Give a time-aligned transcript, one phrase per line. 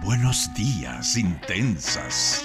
[0.00, 2.44] Buenos días, intensas.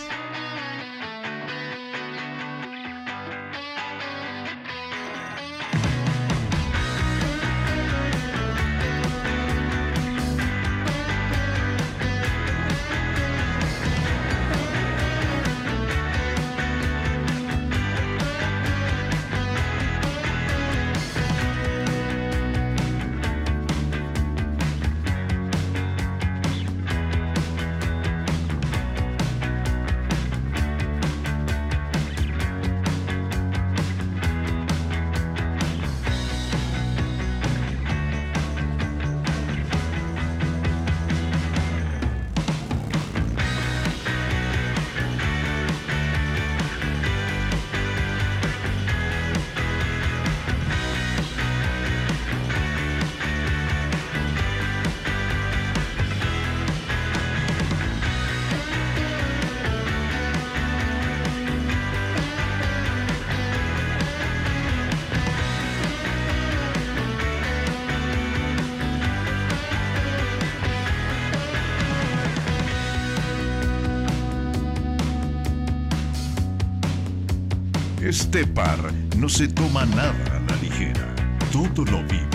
[79.84, 81.16] Se toma nada a la ligera.
[81.52, 82.28] Todo lo vive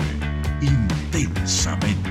[0.61, 2.09] intensamente.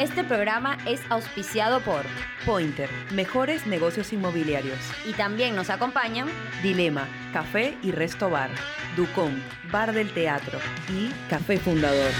[0.00, 2.04] Este programa es auspiciado por
[2.44, 4.78] Pointer, mejores negocios inmobiliarios.
[5.06, 6.28] y también nos acompañan
[6.62, 8.50] Dilema, Café y Resto Bar.
[8.96, 10.58] Ducón, Bar del Teatro.
[10.90, 12.10] Y Café Fundador.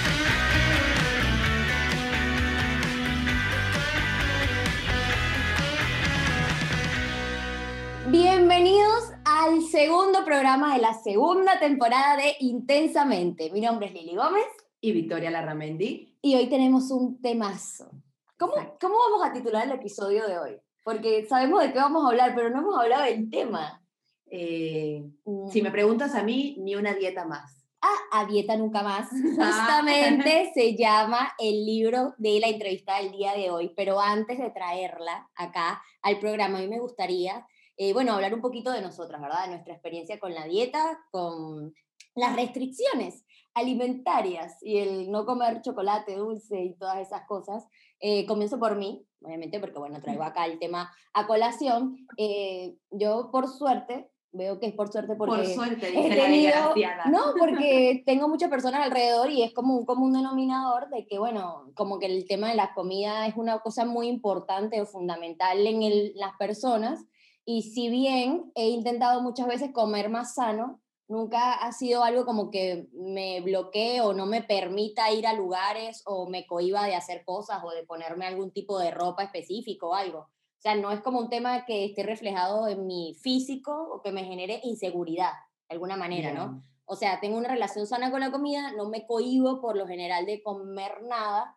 [10.55, 13.51] Programa de la segunda temporada de Intensamente.
[13.51, 14.47] Mi nombre es Lili Gómez
[14.81, 16.17] y Victoria Larramendi.
[16.23, 17.91] y hoy tenemos un temazo.
[18.39, 18.53] ¿Cómo.
[18.81, 20.61] ¿Cómo vamos a titular el episodio de hoy?
[20.85, 23.83] Porque sabemos de qué vamos a hablar, pero no hemos hablado del tema.
[24.31, 25.05] Eh,
[25.51, 27.67] si me preguntas a mí, ni una dieta más.
[27.81, 29.09] Ah, a dieta nunca más.
[29.11, 34.51] Justamente se llama el libro de la entrevista del día de hoy, pero antes de
[34.51, 37.45] traerla acá al programa, a mí me gustaría,
[37.77, 39.45] eh, bueno, hablar un poquito de nosotras, ¿verdad?
[39.45, 41.75] De nuestra experiencia con la dieta, con
[42.15, 43.25] las restricciones
[43.55, 47.67] alimentarias y el no comer chocolate dulce y todas esas cosas.
[48.01, 51.97] Eh, comienzo por mí, obviamente, porque bueno, traigo acá el tema a colación.
[52.17, 56.75] Eh, yo, por suerte, veo que es por suerte porque Por suerte, dice tenido,
[57.11, 61.71] no, porque tengo muchas personas alrededor y es como un común denominador de que, bueno,
[61.75, 65.83] como que el tema de la comida es una cosa muy importante o fundamental en
[65.83, 67.05] el- las personas.
[67.45, 72.51] Y si bien he intentado muchas veces comer más sano, nunca ha sido algo como
[72.51, 77.25] que me bloquee o no me permita ir a lugares o me cohiba de hacer
[77.25, 80.21] cosas o de ponerme algún tipo de ropa específico o algo.
[80.21, 84.13] O sea, no es como un tema que esté reflejado en mi físico o que
[84.13, 85.33] me genere inseguridad,
[85.69, 86.63] de alguna manera, ¿no?
[86.87, 90.25] O sea, tengo una relación sana con la comida, no me cohibo por lo general
[90.25, 91.57] de comer nada,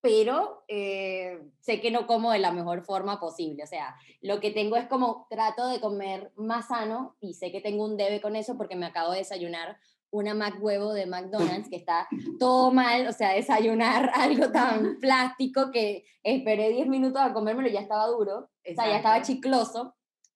[0.00, 3.64] pero eh, sé que no como de la mejor forma posible.
[3.64, 7.60] O sea, lo que tengo es como trato de comer más sano y sé que
[7.60, 9.78] tengo un debe con eso porque me acabo de desayunar
[10.10, 12.08] una Mac huevo de McDonald's que está
[12.38, 17.72] todo mal, o sea, desayunar algo tan plástico que esperé 10 minutos a comérmelo y
[17.72, 19.26] ya estaba duro, o sea, ya estaba Exacto.
[19.26, 19.94] chicloso.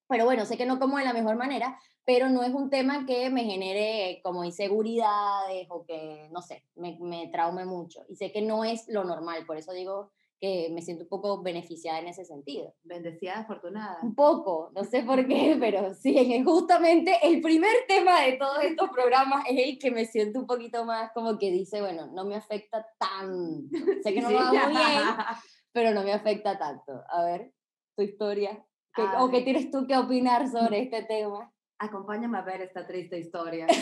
[0.09, 3.07] Pero bueno, sé que no como de la mejor manera, pero no es un tema
[3.07, 8.01] que me genere como inseguridades o que, no sé, me, me traume mucho.
[8.09, 11.41] Y sé que no es lo normal, por eso digo que me siento un poco
[11.41, 12.75] beneficiada en ese sentido.
[12.83, 13.99] Bendecida, afortunada.
[14.03, 18.91] Un poco, no sé por qué, pero sí, justamente el primer tema de todos estos
[18.91, 22.35] programas es el que me siento un poquito más como que dice, bueno, no me
[22.35, 23.69] afecta tanto.
[24.03, 24.81] Sé que no lo hago bien,
[25.73, 26.93] pero no me afecta tanto.
[27.09, 27.53] A ver,
[27.97, 28.67] tu historia.
[28.97, 31.52] ¿Qué- ¿O qué tienes tú que opinar sobre este tema?
[31.87, 33.67] Acompáñame a ver esta triste historia.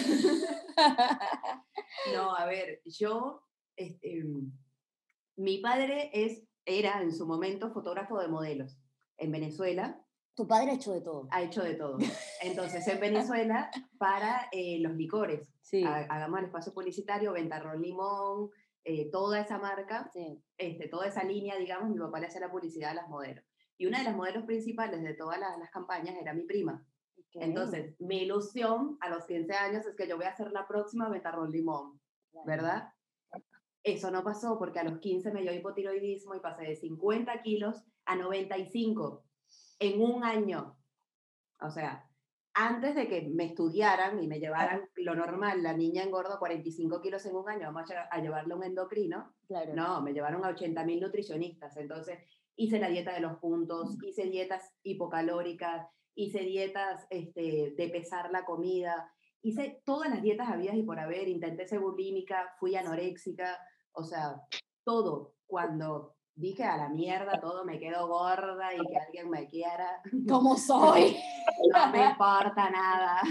[2.14, 3.42] No, a ver, yo,
[3.76, 4.24] este,
[5.36, 8.78] mi padre es, era en su momento fotógrafo de modelos
[9.18, 10.02] en Venezuela,
[10.34, 11.28] tu padre ha hecho de todo.
[11.30, 11.98] ha hecho de todo.
[12.42, 18.50] Entonces, en Venezuela, para eh, los licores, Sí, ha- hagamos el espacio publicitario, Ventarrón Limón,
[18.84, 20.42] eh, toda esa marca, sí.
[20.56, 23.44] este, toda esa línea, digamos, mi papá le hacía la publicidad a las modelos.
[23.76, 26.82] Y una de las modelos principales de todas las, las campañas era mi prima.
[27.34, 31.08] Entonces, mi ilusión a los 15 años es que yo voy a ser la próxima
[31.08, 32.00] Ventarrón Limón.
[32.44, 32.88] ¿verdad?
[33.82, 37.82] Eso no pasó porque a los 15 me dio hipotiroidismo y pasé de 50 kilos
[38.04, 39.24] a 95
[39.78, 40.76] en un año.
[41.60, 42.06] O sea,
[42.52, 47.24] antes de que me estudiaran y me llevaran lo normal, la niña engorda 45 kilos
[47.26, 49.34] en un año, vamos a, a llevarle a un endocrino.
[49.46, 49.74] Claro.
[49.74, 51.76] No, me llevaron a 80 mil nutricionistas.
[51.76, 52.18] Entonces
[52.56, 58.44] hice la dieta de los puntos, hice dietas hipocalóricas, hice dietas este, de pesar la
[58.44, 59.12] comida,
[59.42, 63.58] hice todas las dietas habidas y por haber, intenté ser bulímica, fui anoréxica,
[63.92, 64.40] o sea,
[64.84, 65.34] todo.
[65.46, 70.02] Cuando dije a la mierda, todo me quedo gorda y que alguien me quiera.
[70.28, 71.16] ¿Cómo soy?
[71.72, 73.22] no me importa nada.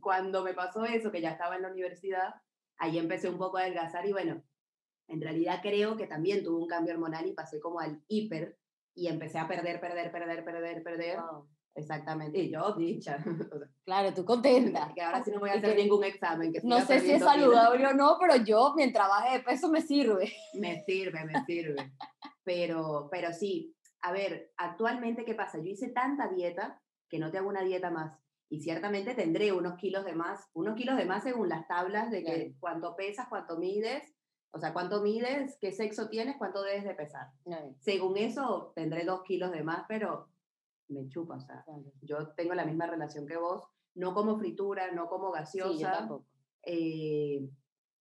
[0.00, 2.34] Cuando me pasó eso, que ya estaba en la universidad,
[2.78, 4.42] ahí empecé un poco a adelgazar y bueno,
[5.08, 8.58] en realidad creo que también tuve un cambio hormonal y pasé como al hiper
[8.94, 11.18] y empecé a perder, perder, perder, perder, perder.
[11.78, 12.38] Exactamente.
[12.38, 13.18] Y yo, dicha.
[13.84, 14.92] Claro, tú contenta.
[14.94, 16.52] Que ahora sí no voy a hacer ningún examen.
[16.52, 19.80] Que no sé si es saludable o no, pero yo, mientras baje de peso, me
[19.80, 20.30] sirve.
[20.52, 21.92] Me sirve, me sirve.
[22.44, 25.56] Pero, pero sí, a ver, actualmente, ¿qué pasa?
[25.58, 28.18] Yo hice tanta dieta que no te hago una dieta más.
[28.50, 32.24] Y ciertamente tendré unos kilos de más, unos kilos de más según las tablas de
[32.24, 32.54] que Claro.
[32.60, 34.14] cuánto pesas, cuánto mides,
[34.50, 37.28] o sea, cuánto mides, qué sexo tienes, cuánto debes de pesar.
[37.46, 40.28] No, Según eso, tendré dos kilos de más, pero
[40.88, 41.84] me chupa, o sea, claro.
[42.02, 43.64] yo tengo la misma relación que vos,
[43.94, 46.26] no como fritura, no como gaseosa, Sí, yo tampoco.
[46.62, 47.50] eh,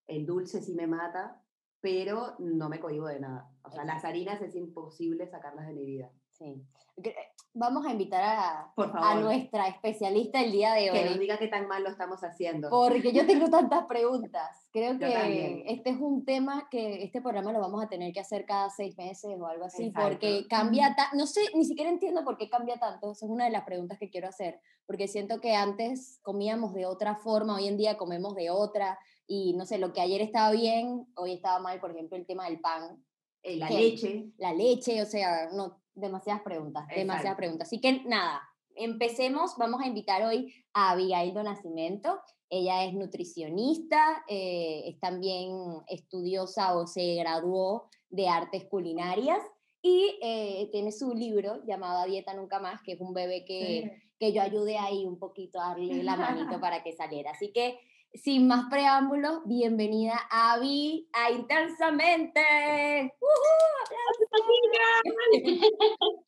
[0.08, 1.44] el dulce sí me mata,
[1.82, 3.50] pero no me cohibo de nada.
[3.64, 6.12] O sea, las harinas es imposible sacarlas de mi vida.
[6.40, 6.64] Sí.
[7.04, 7.16] Que-
[7.60, 11.20] Vamos a invitar a, Por a favor, nuestra especialista el día de que nos hoy.
[11.20, 12.70] diga qué tan mal lo estamos haciendo.
[12.70, 14.70] Porque yo tengo tantas preguntas.
[14.72, 18.46] Creo que este es un tema que este programa lo vamos a tener que hacer
[18.46, 20.08] cada seis meses o algo así, Exacto.
[20.10, 23.12] porque cambia, ta- no sé, ni siquiera entiendo por qué cambia tanto.
[23.12, 26.86] Esa es una de las preguntas que quiero hacer, porque siento que antes comíamos de
[26.86, 30.52] otra forma, hoy en día comemos de otra, y no sé, lo que ayer estaba
[30.52, 33.04] bien, hoy estaba mal, por ejemplo, el tema del pan,
[33.42, 37.38] Eh, la leche, la leche, o sea, no, demasiadas preguntas, demasiadas Exacto.
[37.38, 37.68] preguntas.
[37.68, 38.42] Así que nada,
[38.76, 42.20] empecemos, vamos a invitar hoy a Abigail do Nascimento.
[42.50, 45.50] Ella es nutricionista, eh, es también
[45.88, 49.42] estudiosa o se graduó de artes culinarias
[49.82, 54.02] y eh, tiene su libro llamado A Dieta Nunca Más, que es un bebé que,
[54.20, 57.32] que yo ayudé ahí un poquito a darle la manito para que saliera.
[57.32, 57.80] Así que,
[58.24, 63.14] sin más preámbulos, bienvenida Avi a Intensamente.
[63.20, 63.68] ¡Woohoo!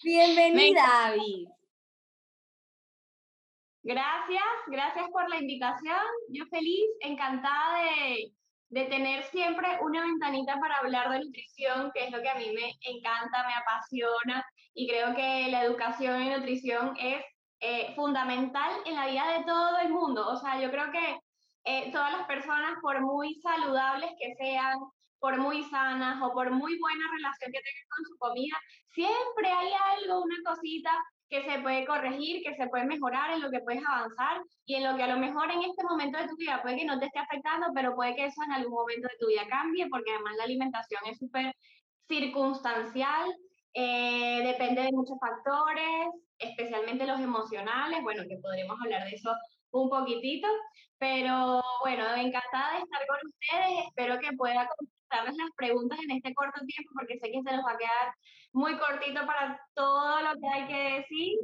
[0.04, 1.48] Bienvenida, Avi.
[3.84, 6.06] Gracias, gracias por la invitación.
[6.30, 8.34] Yo feliz, encantada de,
[8.70, 12.52] de tener siempre una ventanita para hablar de nutrición, que es lo que a mí
[12.54, 17.24] me encanta, me apasiona y creo que la educación en nutrición es
[17.62, 20.28] eh, fundamental en la vida de todo el mundo.
[20.28, 21.20] O sea, yo creo que
[21.64, 24.80] eh, todas las personas, por muy saludables que sean,
[25.20, 28.58] por muy sanas o por muy buena relación que tengan con su comida,
[28.94, 30.92] siempre hay algo, una cosita
[31.30, 34.84] que se puede corregir, que se puede mejorar, en lo que puedes avanzar y en
[34.84, 37.06] lo que a lo mejor en este momento de tu vida puede que no te
[37.06, 40.36] esté afectando, pero puede que eso en algún momento de tu vida cambie, porque además
[40.38, 41.54] la alimentación es súper
[42.08, 43.30] circunstancial,
[43.76, 46.08] eh, depende de muchos factores,
[46.40, 49.32] especialmente los emocionales, bueno, que podremos hablar de eso
[49.72, 50.48] un poquitito,
[51.00, 56.34] pero bueno, encantada de estar con ustedes, espero que pueda contestarles las preguntas en este
[56.34, 58.14] corto tiempo, porque sé que se nos va a quedar
[58.52, 61.38] muy cortito para todo lo que hay que decir.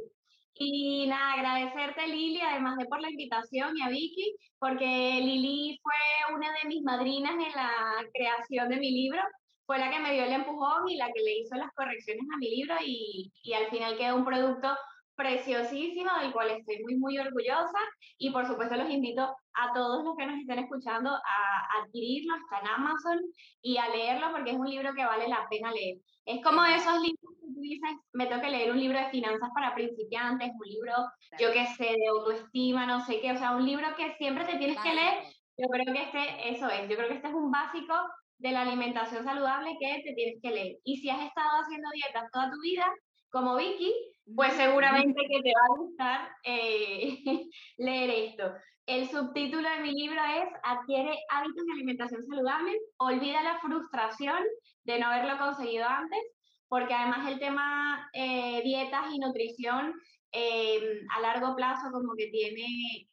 [0.58, 6.34] Y nada, agradecerte Lili, además de por la invitación y a Vicky, porque Lili fue
[6.34, 7.70] una de mis madrinas en la
[8.14, 9.20] creación de mi libro,
[9.66, 12.38] fue la que me dio el empujón y la que le hizo las correcciones a
[12.38, 14.68] mi libro y, y al final quedó un producto
[15.16, 17.78] preciosísimo del cual estoy muy, muy orgullosa
[18.18, 22.60] y por supuesto los invito a todos los que nos estén escuchando a adquirirlo, está
[22.60, 23.18] en Amazon
[23.62, 25.96] y a leerlo porque es un libro que vale la pena leer.
[26.26, 29.48] Es como esos libros que tú dices, me tengo que leer un libro de finanzas
[29.54, 30.92] para principiantes, un libro,
[31.38, 34.58] yo qué sé, de autoestima, no sé qué, o sea, un libro que siempre te
[34.58, 35.24] tienes que leer.
[35.56, 37.94] Yo creo que este, eso es, yo creo que este es un básico
[38.38, 40.76] de la alimentación saludable que te tienes que leer.
[40.84, 42.84] Y si has estado haciendo dietas toda tu vida,
[43.30, 43.94] como Vicky,
[44.34, 47.18] pues seguramente que te va a gustar eh,
[47.78, 48.52] leer esto.
[48.86, 54.38] El subtítulo de mi libro es Adquiere hábitos de alimentación saludable, olvida la frustración
[54.84, 56.20] de no haberlo conseguido antes,
[56.68, 59.92] porque además el tema eh, dietas y nutrición
[60.32, 62.66] eh, a largo plazo como que tiene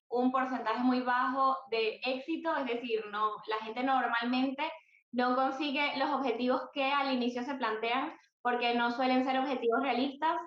[0.09, 4.71] un porcentaje muy bajo de éxito, es decir, no, la gente normalmente
[5.11, 10.37] no consigue los objetivos que al inicio se plantean porque no suelen ser objetivos realistas,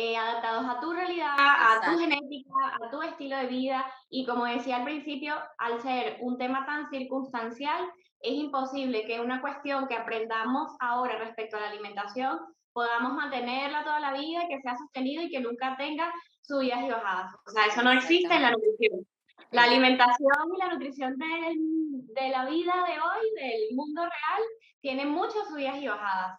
[0.00, 3.84] eh, adaptados a tu realidad, a tu genética, a tu estilo de vida.
[4.08, 7.84] Y como decía al principio, al ser un tema tan circunstancial,
[8.20, 12.38] es imposible que una cuestión que aprendamos ahora respecto a la alimentación
[12.72, 17.34] podamos mantenerla toda la vida, que sea sostenido y que nunca tenga subidas y bajadas.
[17.44, 19.04] O sea, eso no existe en la nutrición.
[19.50, 24.42] La alimentación y la nutrición de la vida de hoy, del mundo real,
[24.80, 26.38] tiene muchas subidas y bajadas.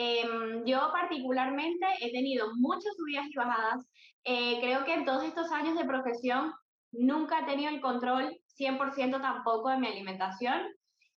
[0.00, 3.84] Em, yo particularmente he tenido muchas subidas y bajadas.
[4.22, 6.52] Eh, creo que en todos estos años de profesión
[6.92, 10.62] nunca he tenido el control 100% tampoco de mi alimentación.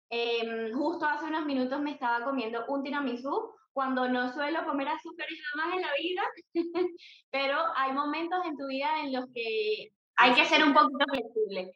[0.09, 5.39] Em, justo hace unos minutos me estaba comiendo un tiramisú cuando no suelo comer azúcares
[5.51, 6.23] jamás en la vida,
[7.29, 11.71] pero hay momentos en tu vida en los que hay que ser un poquito flexible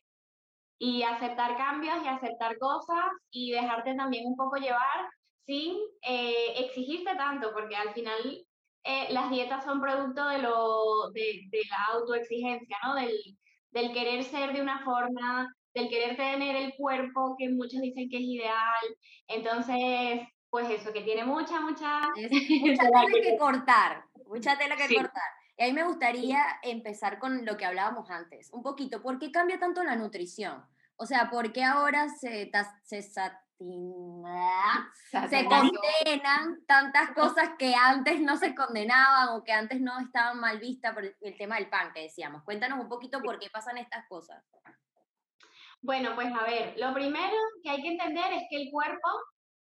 [0.80, 5.08] y aceptar cambios y aceptar cosas y dejarte también un poco llevar
[5.46, 8.46] sin eh, exigirte tanto, porque al final
[8.84, 12.96] eh, las dietas son producto de, lo, de, de la autoexigencia, ¿no?
[12.96, 13.16] Del,
[13.72, 18.18] del querer ser de una forma, del querer tener el cuerpo que muchos dicen que
[18.18, 18.86] es ideal.
[19.28, 22.02] Entonces, pues eso, que tiene mucha, mucha...
[22.62, 25.24] mucha tela que cortar, mucha tela que cortar.
[25.58, 29.32] Y a mí me gustaría empezar con lo que hablábamos antes, un poquito, ¿por qué
[29.32, 30.66] cambia tanto la nutrición?
[30.98, 32.50] O sea, ¿por qué ahora se,
[32.84, 32.98] se,
[33.58, 40.60] se condenan tantas cosas que antes no se condenaban o que antes no estaban mal
[40.60, 42.44] vistas por el tema del pan que decíamos?
[42.44, 44.44] Cuéntanos un poquito por qué pasan estas cosas.
[45.82, 49.10] Bueno, pues a ver, lo primero que hay que entender es que el cuerpo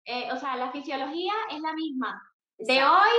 [0.06, 2.22] eh, o sea, la fisiología es la misma
[2.58, 3.12] de hoy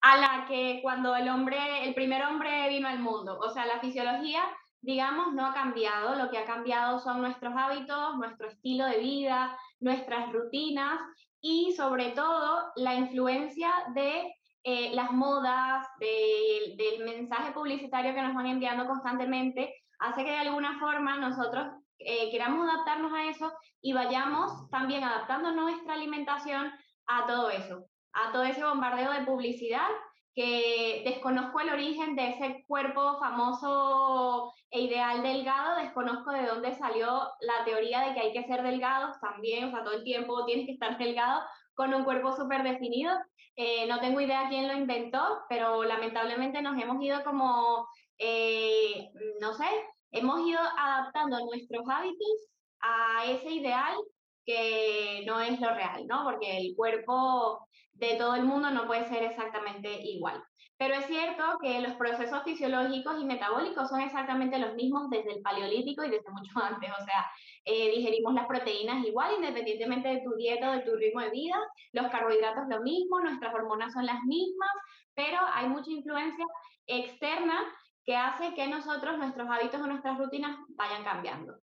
[0.00, 3.38] a la que cuando el hombre, el primer hombre vino al mundo.
[3.40, 4.42] O sea, la fisiología,
[4.80, 6.14] digamos, no ha cambiado.
[6.14, 11.00] Lo que ha cambiado son nuestros hábitos, nuestro estilo de vida, nuestras rutinas
[11.40, 18.46] y sobre todo la influencia de eh, las modas, del mensaje publicitario que nos van
[18.46, 21.66] enviando constantemente, hace que de alguna forma nosotros
[21.98, 26.70] eh, queramos adaptarnos a eso y vayamos también adaptando nuestra alimentación
[27.06, 29.88] a todo eso, a todo ese bombardeo de publicidad
[30.38, 37.28] que desconozco el origen de ese cuerpo famoso e ideal delgado, desconozco de dónde salió
[37.40, 40.66] la teoría de que hay que ser delgados también, o sea, todo el tiempo tienes
[40.66, 41.42] que estar delgado
[41.74, 43.12] con un cuerpo súper definido.
[43.56, 49.54] Eh, no tengo idea quién lo inventó, pero lamentablemente nos hemos ido como, eh, no
[49.54, 49.66] sé,
[50.12, 53.96] hemos ido adaptando nuestros hábitos a ese ideal
[54.46, 56.22] que no es lo real, ¿no?
[56.22, 57.66] Porque el cuerpo
[57.98, 60.42] de todo el mundo no puede ser exactamente igual.
[60.76, 65.42] Pero es cierto que los procesos fisiológicos y metabólicos son exactamente los mismos desde el
[65.42, 66.90] paleolítico y desde mucho antes.
[66.90, 67.26] O sea,
[67.64, 71.56] eh, digerimos las proteínas igual, independientemente de tu dieta o de tu ritmo de vida.
[71.92, 74.70] Los carbohidratos lo mismo, nuestras hormonas son las mismas,
[75.14, 76.46] pero hay mucha influencia
[76.86, 77.60] externa
[78.04, 81.58] que hace que nosotros, nuestros hábitos o nuestras rutinas vayan cambiando.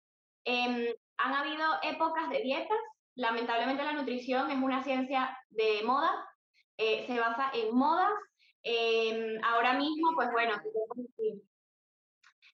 [0.46, 2.80] Em, han habido épocas de dietas,
[3.16, 6.12] lamentablemente la nutrición es una ciencia de moda,
[6.78, 8.12] eh, se basa en modas.
[8.64, 10.54] Em, ahora mismo, pues bueno,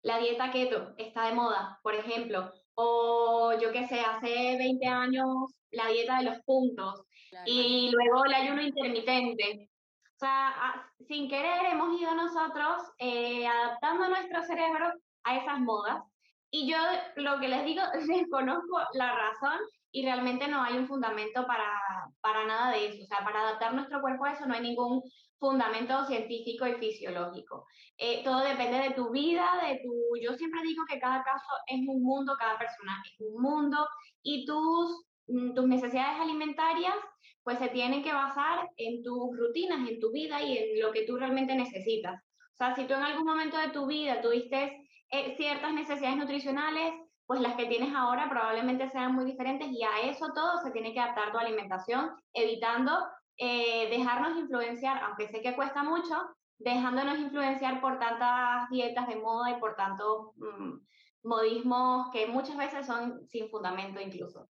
[0.02, 5.26] la dieta keto está de moda, por ejemplo, o yo qué sé, hace 20 años
[5.70, 7.02] la dieta de los puntos
[7.44, 9.68] y luego el ayuno intermitente.
[10.14, 14.92] O sea, sin querer hemos ido nosotros eh, adaptando nuestro cerebro
[15.24, 16.02] a esas modas.
[16.50, 16.78] Y yo
[17.16, 19.58] lo que les digo, desconozco la razón
[19.96, 21.72] y realmente no hay un fundamento para,
[22.20, 23.02] para nada de eso.
[23.02, 25.02] O sea, para adaptar nuestro cuerpo a eso no hay ningún
[25.38, 27.66] fundamento científico y fisiológico.
[27.96, 30.20] Eh, todo depende de tu vida, de tu...
[30.20, 33.88] Yo siempre digo que cada caso es un mundo, cada persona es un mundo
[34.22, 36.96] y tus, mm, tus necesidades alimentarias
[37.42, 41.06] pues se tienen que basar en tus rutinas, en tu vida y en lo que
[41.06, 42.22] tú realmente necesitas.
[42.52, 46.92] O sea, si tú en algún momento de tu vida tuviste eh, ciertas necesidades nutricionales,
[47.26, 50.92] pues las que tienes ahora probablemente sean muy diferentes y a eso todo se tiene
[50.92, 52.92] que adaptar tu alimentación, evitando
[53.36, 56.16] eh, dejarnos influenciar, aunque sé que cuesta mucho,
[56.58, 60.78] dejándonos influenciar por tantas dietas de moda y por tantos mm,
[61.24, 64.48] modismos que muchas veces son sin fundamento incluso.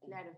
[0.00, 0.30] Claro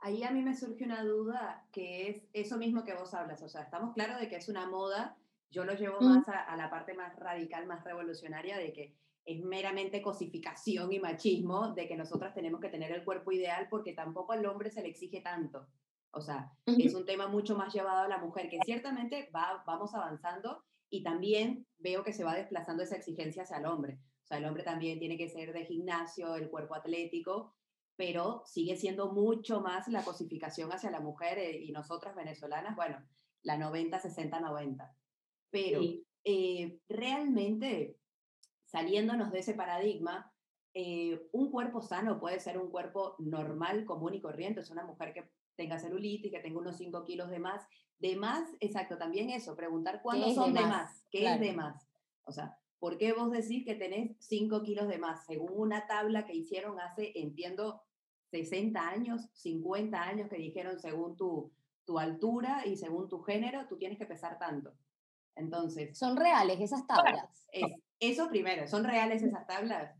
[0.00, 3.42] ahí a mí me surge una duda que es eso mismo que vos hablas.
[3.42, 5.16] O sea, estamos claros de que es una moda.
[5.50, 10.02] Yo lo llevo más a, la parte más radical, más revolucionaria de que es meramente
[10.02, 14.44] cosificación y machismo, de que nosotras tenemos que tener el cuerpo ideal porque tampoco al
[14.46, 15.68] hombre se le exige tanto.
[16.12, 19.94] O sea, es un tema mucho más llevado a la mujer, que ciertamente va, vamos
[19.94, 24.00] avanzando y también veo que se va desplazando esa exigencia hacia el hombre.
[24.24, 27.54] O sea, el hombre también tiene que ser de gimnasio, el cuerpo atlético,
[27.94, 33.06] pero sigue siendo mucho más la cosificación hacia la mujer eh, y nosotras venezolanas, bueno,
[33.42, 34.96] la 90, 60, 90.
[35.50, 35.80] Pero
[36.24, 37.99] eh, realmente,
[38.70, 40.32] saliéndonos de ese paradigma,
[40.74, 44.60] eh, un cuerpo sano puede ser un cuerpo normal, común y corriente.
[44.60, 47.66] Es una mujer que tenga celulitis, que tenga unos 5 kilos de más.
[47.98, 51.86] De más, exacto, también eso, preguntar cuándo son de más, qué es de más.
[52.24, 55.26] O sea, ¿por qué vos decís que tenés 5 kilos de más?
[55.26, 57.82] Según una tabla que hicieron hace, entiendo,
[58.30, 61.52] 60 años, 50 años que dijeron según tu,
[61.84, 64.72] tu altura y según tu género, tú tienes que pesar tanto.
[65.34, 65.98] Entonces.
[65.98, 67.48] ¿Son reales esas tablas?
[68.00, 69.94] Eso primero, ¿son reales esas tablas?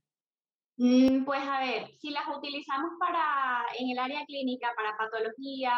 [0.77, 5.75] Mm, pues a ver, si las utilizamos para en el área clínica para patologías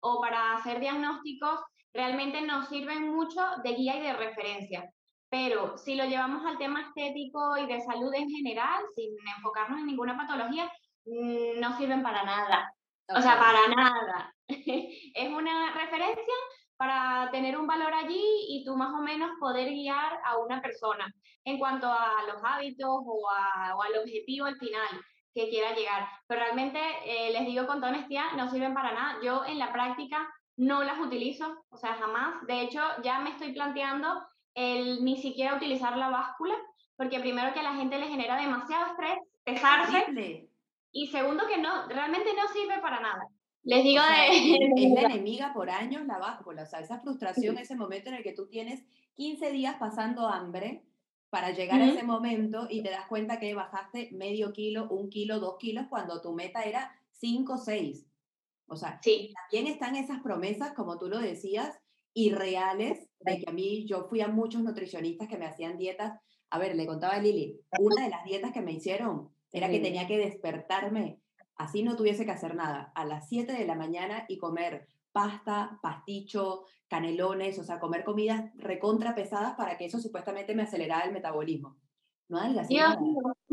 [0.00, 1.60] o para hacer diagnósticos,
[1.94, 4.90] realmente nos sirven mucho de guía y de referencia.
[5.30, 9.86] Pero si lo llevamos al tema estético y de salud en general, sin enfocarnos en
[9.86, 10.70] ninguna patología,
[11.06, 12.70] mm, no sirven para nada.
[13.08, 14.34] O sea, para nada.
[14.48, 16.34] es una referencia
[16.76, 21.12] para tener un valor allí y tú más o menos poder guiar a una persona
[21.44, 24.88] en cuanto a los hábitos o, al objetivo al final
[25.34, 26.08] que quiera llegar.
[26.26, 29.18] Pero realmente, eh, les digo con toda honestidad, no sirven para nada.
[29.22, 32.46] Yo en la práctica no las utilizo, o sea, jamás.
[32.46, 34.22] De hecho, ya me estoy planteando
[34.54, 36.54] el ni siquiera utilizar la báscula,
[36.96, 40.48] porque primero que a la gente le genera demasiado estrés pesarse.
[40.92, 43.26] Y segundo que no, realmente no sirve para nada.
[43.64, 44.84] Les digo de...
[44.84, 48.22] Es la enemiga por años la báscula, o sea, esa frustración, ese momento en el
[48.22, 50.84] que tú tienes 15 días pasando hambre
[51.30, 55.40] para llegar a ese momento y te das cuenta que bajaste medio kilo, un kilo,
[55.40, 58.06] dos kilos, cuando tu meta era 5, 6.
[58.66, 61.76] O sea, también están esas promesas, como tú lo decías,
[62.12, 66.20] irreales, de que a mí, yo fui a muchos nutricionistas que me hacían dietas.
[66.50, 69.80] A ver, le contaba a Lili, una de las dietas que me hicieron era que
[69.80, 71.18] tenía que despertarme
[71.56, 75.78] así no tuviese que hacer nada, a las 7 de la mañana y comer pasta,
[75.80, 81.12] pasticho, canelones, o sea, comer comidas recontra pesadas para que eso supuestamente me acelerara el
[81.12, 81.76] metabolismo.
[82.28, 82.76] No así.
[82.76, 82.96] Nada,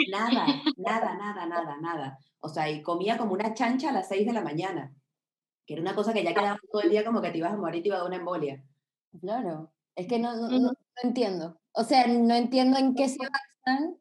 [0.10, 0.46] nada,
[0.78, 2.20] nada, nada, nada, nada.
[2.40, 4.94] O sea, y comía como una chancha a las 6 de la mañana,
[5.66, 7.58] que era una cosa que ya quedaba todo el día como que te ibas a
[7.58, 8.64] morir y te iba a dar una embolia.
[9.20, 10.72] Claro, es que no, no,
[11.04, 11.60] entiendo.
[11.74, 13.98] O sea, no entiendo en qué se basan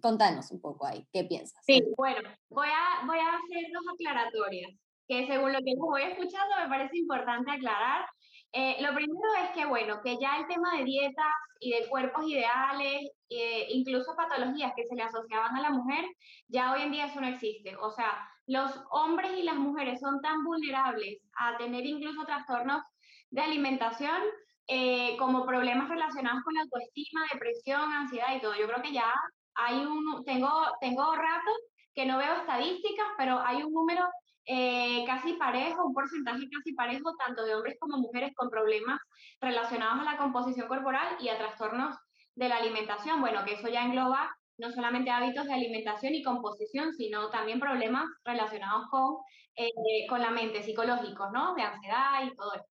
[0.00, 1.62] contanos un poco ahí, ¿qué piensas?
[1.64, 4.72] Sí, bueno, voy a, voy a hacer dos aclaratorias,
[5.08, 8.06] que según lo que voy escuchando me parece importante aclarar.
[8.52, 12.24] Eh, lo primero es que, bueno, que ya el tema de dietas y de cuerpos
[12.26, 16.04] ideales, eh, incluso patologías que se le asociaban a la mujer,
[16.48, 17.76] ya hoy en día eso no existe.
[17.76, 22.82] O sea, los hombres y las mujeres son tan vulnerables a tener incluso trastornos
[23.30, 24.22] de alimentación
[24.68, 28.54] eh, como problemas relacionados con la autoestima, depresión, ansiedad y todo.
[28.56, 29.12] Yo creo que ya
[29.54, 30.50] hay un, tengo,
[30.80, 31.50] tengo rato
[31.94, 34.04] que no veo estadísticas, pero hay un número
[34.44, 39.00] eh, casi parejo, un porcentaje casi parejo, tanto de hombres como mujeres con problemas
[39.40, 41.96] relacionados a la composición corporal y a trastornos
[42.34, 43.20] de la alimentación.
[43.20, 48.04] Bueno, que eso ya engloba no solamente hábitos de alimentación y composición, sino también problemas
[48.24, 49.16] relacionados con,
[49.56, 51.54] eh, con la mente, psicológicos, ¿no?
[51.54, 52.75] De ansiedad y todo eso.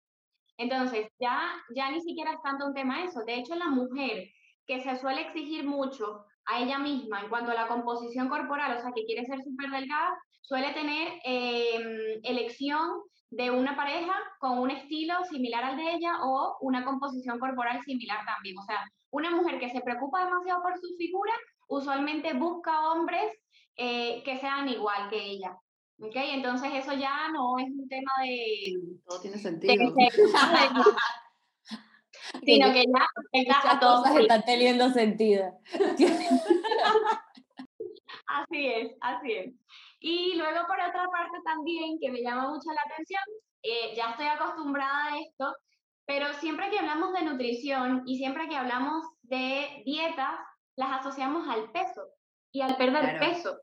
[0.59, 3.23] Entonces, ya, ya ni siquiera es tanto un tema eso.
[3.25, 4.29] De hecho, la mujer
[4.67, 8.81] que se suele exigir mucho a ella misma en cuanto a la composición corporal, o
[8.81, 14.69] sea, que quiere ser súper delgada, suele tener em, elección de una pareja con un
[14.69, 18.57] estilo similar al de ella o una composición corporal similar también.
[18.57, 21.31] O sea, una mujer que se preocupa demasiado por su figura,
[21.69, 23.31] usualmente busca hombres
[23.77, 25.55] eh, que sean igual que ella.
[26.01, 26.15] ¿Ok?
[26.15, 28.73] Entonces eso ya no es un tema de...
[29.05, 29.73] Todo tiene sentido.
[32.43, 34.07] sino que ya está a todos.
[34.17, 35.59] están teniendo sentido.
[38.27, 39.53] así es, así es.
[39.99, 43.21] Y luego por otra parte también, que me llama mucho la atención,
[43.63, 45.53] eh, ya estoy acostumbrada a esto,
[46.05, 50.39] pero siempre que hablamos de nutrición y siempre que hablamos de dietas,
[50.75, 52.01] las asociamos al peso
[52.51, 53.59] y al perder peso.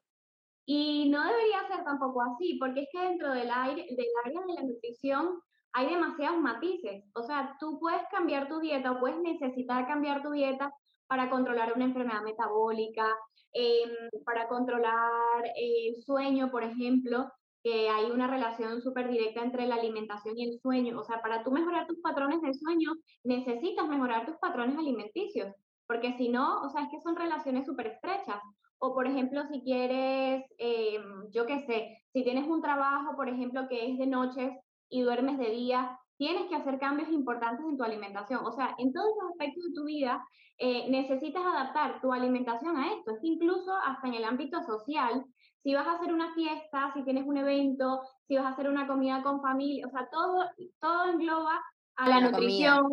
[0.66, 4.54] Y no debería ser tampoco así, porque es que dentro del, aire, del área de
[4.54, 5.40] la nutrición
[5.72, 7.04] hay demasiados matices.
[7.14, 10.72] O sea, tú puedes cambiar tu dieta o puedes necesitar cambiar tu dieta
[11.06, 13.06] para controlar una enfermedad metabólica,
[13.52, 13.90] em,
[14.24, 17.30] para controlar el sueño, por ejemplo,
[17.62, 20.98] que hay una relación súper directa entre la alimentación y el sueño.
[20.98, 22.92] O sea, para tú mejorar tus patrones de sueño,
[23.24, 25.52] necesitas mejorar tus patrones alimenticios,
[25.86, 28.40] porque si no, o sea, es que son relaciones súper estrechas.
[28.78, 33.68] O, por ejemplo, si quieres, em, yo qué sé, si tienes un trabajo, por ejemplo,
[33.68, 34.52] que es de noches,
[34.88, 38.44] y duermes de día, tienes que hacer cambios importantes en tu alimentación.
[38.44, 40.24] O sea, en todos los aspectos de tu vida
[40.58, 43.12] eh, necesitas adaptar tu alimentación a esto.
[43.12, 45.24] Es que incluso hasta en el ámbito social,
[45.62, 48.86] si vas a hacer una fiesta, si tienes un evento, si vas a hacer una
[48.86, 50.44] comida con familia, o sea, todo,
[50.80, 51.60] todo engloba
[51.96, 52.92] a la, nutrición,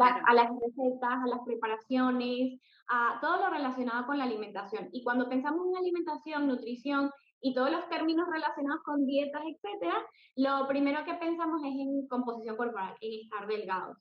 [0.00, 4.88] a, las recetas, a las preparaciones, a todo lo relacionado con la alimentación.
[4.92, 9.94] Y cuando pensamos en alimentación, nutrición y todos los términos relacionados con dietas, etcétera,
[10.36, 13.98] lo primero que pensamos es en composición corporal, en estar delgados.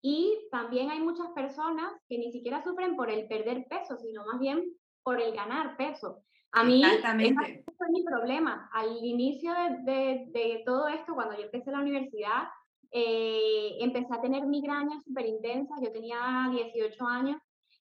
[0.00, 4.38] Y también hay muchas personas que ni siquiera sufren por el perder peso, sino más
[4.38, 4.62] bien
[5.02, 6.22] por el ganar peso.
[6.52, 8.70] A mí, ese fue mi problema.
[8.72, 12.44] Al inicio de, de, todo esto, cuando yo empecé la universidad,
[12.90, 15.78] eh, empecé a tener migrañas súper intensas.
[15.82, 17.40] Yo tenía 18 años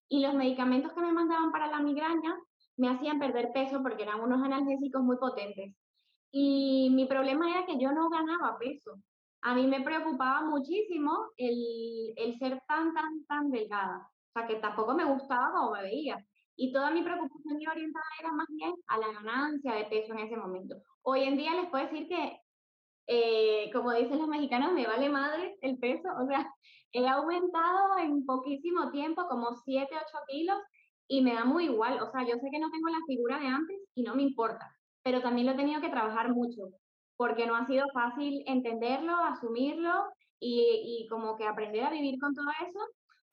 [0.10, 2.38] y los medicamentos que me mandaban para la migraña
[2.78, 5.76] me hacían perder peso porque eran unos analgésicos muy potentes.
[6.32, 8.96] Y mi problema era que yo no ganaba peso.
[9.42, 14.10] A mí me preocupaba muchísimo el, el ser tan, tan, tan delgada.
[14.30, 16.24] O sea, que tampoco me gustaba como me veía.
[16.56, 20.20] Y toda mi preocupación iba orientada era más bien a la ganancia de peso en
[20.20, 20.76] ese momento.
[21.04, 22.40] Hoy en día les puedo decir que,
[23.08, 26.10] eh, como dicen los mexicanos, me vale madre el peso.
[26.22, 26.52] O sea,
[26.92, 30.58] he aumentado en poquísimo tiempo, como 7, 8 kilos,
[31.08, 32.02] y me da muy igual.
[32.02, 34.76] O sea, yo sé que no tengo la figura de antes y no me importa,
[35.04, 36.64] pero también lo he tenido que trabajar mucho,
[37.16, 39.94] porque no ha sido fácil entenderlo, asumirlo
[40.40, 42.80] y, y como que aprender a vivir con todo eso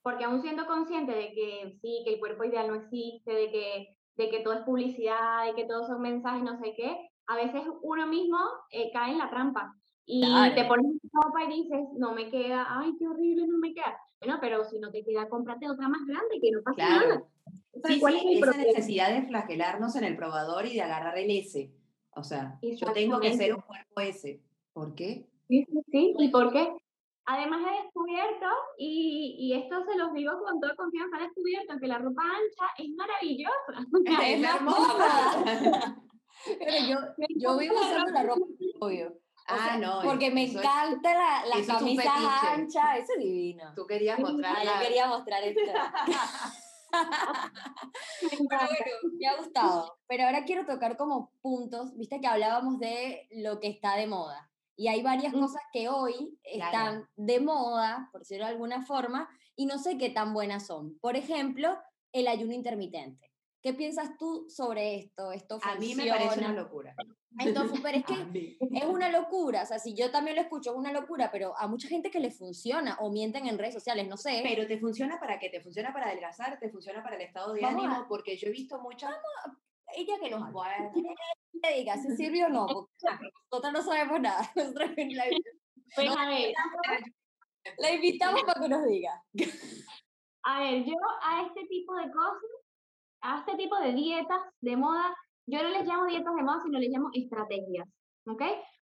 [0.05, 3.97] porque aún siendo consciente de que sí, que el cuerpo ideal no existe, de que,
[4.17, 7.63] de que todo es publicidad, de que todos son mensajes, no sé qué, a veces
[7.83, 8.39] uno mismo
[8.71, 9.75] eh, cae en la trampa
[10.07, 10.23] y
[10.55, 13.99] te pones ropa y dices, no me queda, ay, qué horrible, no me queda.
[14.21, 17.23] Bueno, pero si no te queda, cómprate otra más grande, que no pasa nada.
[17.85, 21.71] sí, ¿cuál es esa necesidad de flagelarnos en el probador y de agarrar el S.
[22.17, 24.41] O sea, yo tengo que ser un cuerpo S.
[24.73, 25.27] ¿Por qué?
[25.49, 26.15] Sí, sí, sí.
[26.19, 26.75] ¿Y por qué?
[27.27, 31.87] Además he descubierto, y, y, esto se los digo con toda confianza, he descubierto que
[31.87, 33.87] la ropa ancha es maravillosa.
[34.23, 35.97] Es hermosa.
[36.59, 36.99] Pero yo,
[37.37, 38.47] yo vivo usando la ropa,
[38.81, 39.19] obvio.
[39.47, 40.01] ah, no.
[40.03, 43.73] Porque me encanta la, la camisa ancha, eso es divino.
[43.75, 44.65] Tú querías mostrar.
[44.65, 45.61] yo quería mostrar esto.
[48.21, 48.69] Pero bueno,
[49.19, 49.99] me ha gustado.
[50.07, 54.51] Pero ahora quiero tocar como puntos, viste que hablábamos de lo que está de moda.
[54.77, 59.67] Y hay varias cosas que hoy están de moda, por decirlo de alguna forma, y
[59.67, 60.99] no sé qué tan buenas son.
[60.99, 61.79] Por ejemplo,
[62.13, 63.31] el ayuno intermitente.
[63.65, 65.33] ¿Qué piensas tú sobre esto?
[65.33, 66.95] ¿Esto A mí me parece una locura.
[67.39, 68.05] Entonces, pero es
[68.39, 71.57] que es una locura, o sea, si yo también lo escucho, es una locura, pero
[71.59, 74.43] a mucha gente que le funciona o mienten en redes sociales, no sé.
[74.45, 75.49] Pero te funciona para qué?
[75.49, 78.79] Te funciona para adelgazar, te funciona para el estado de ánimo, porque yo he visto
[78.81, 79.15] muchas
[79.97, 80.93] ella que nos pueda
[81.75, 84.43] diga si sirve o no, porque nosotros no sabemos nada.
[84.55, 85.25] la,
[85.95, 86.53] pues a ver,
[87.79, 89.25] la invitamos para que nos diga.
[90.43, 92.64] A ver, yo a este tipo de cosas,
[93.25, 96.79] a este tipo de dietas de moda, yo no les llamo dietas de moda, sino
[96.79, 97.89] les llamo estrategias,
[98.27, 98.43] ¿ok?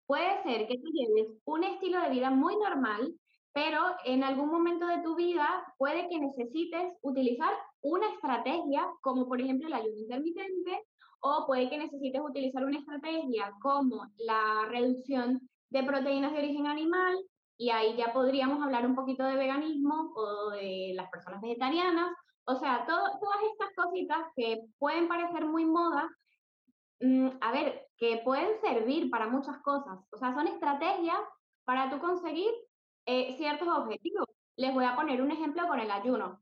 [0.08, 3.14] Puede ser que tú lleves un estilo de vida muy normal,
[3.54, 9.42] pero en algún momento de tu vida puede que necesites utilizar una estrategia, como por
[9.42, 10.84] ejemplo el ayuno intermitente,
[11.22, 17.18] o puede que necesites utilizar una estrategia como la reducción de proteínas de origen animal,
[17.58, 22.56] y ahí ya podríamos hablar un poquito de veganismo o de las personas vegetarianas, o
[22.56, 26.10] sea, todas estas cositas que pueden parecer muy modas,
[27.00, 31.20] mm, a ver, que pueden servir para muchas cosas, o sea, son estrategias
[31.66, 32.52] para tú conseguir
[33.06, 34.26] eh, ciertos objetivos.
[34.56, 36.42] Les voy a poner un ejemplo con el ayuno.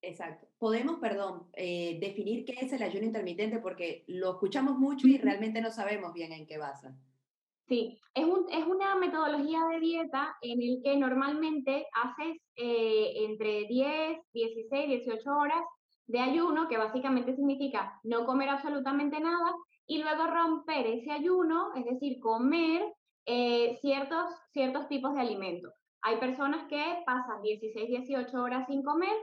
[0.00, 0.46] Exacto.
[0.58, 5.60] Podemos, perdón, eh, definir qué es el ayuno intermitente porque lo escuchamos mucho y realmente
[5.60, 6.94] no sabemos bien en qué basa.
[7.68, 13.66] Sí, es, un, es una metodología de dieta en el que normalmente haces eh, entre
[13.66, 15.62] 10, 16, 18 horas
[16.06, 19.54] de ayuno, que básicamente significa no comer absolutamente nada,
[19.86, 22.82] y luego romper ese ayuno, es decir, comer
[23.26, 25.74] eh, ciertos, ciertos tipos de alimentos.
[26.00, 29.14] Hay personas que pasan 16, 18 horas sin comer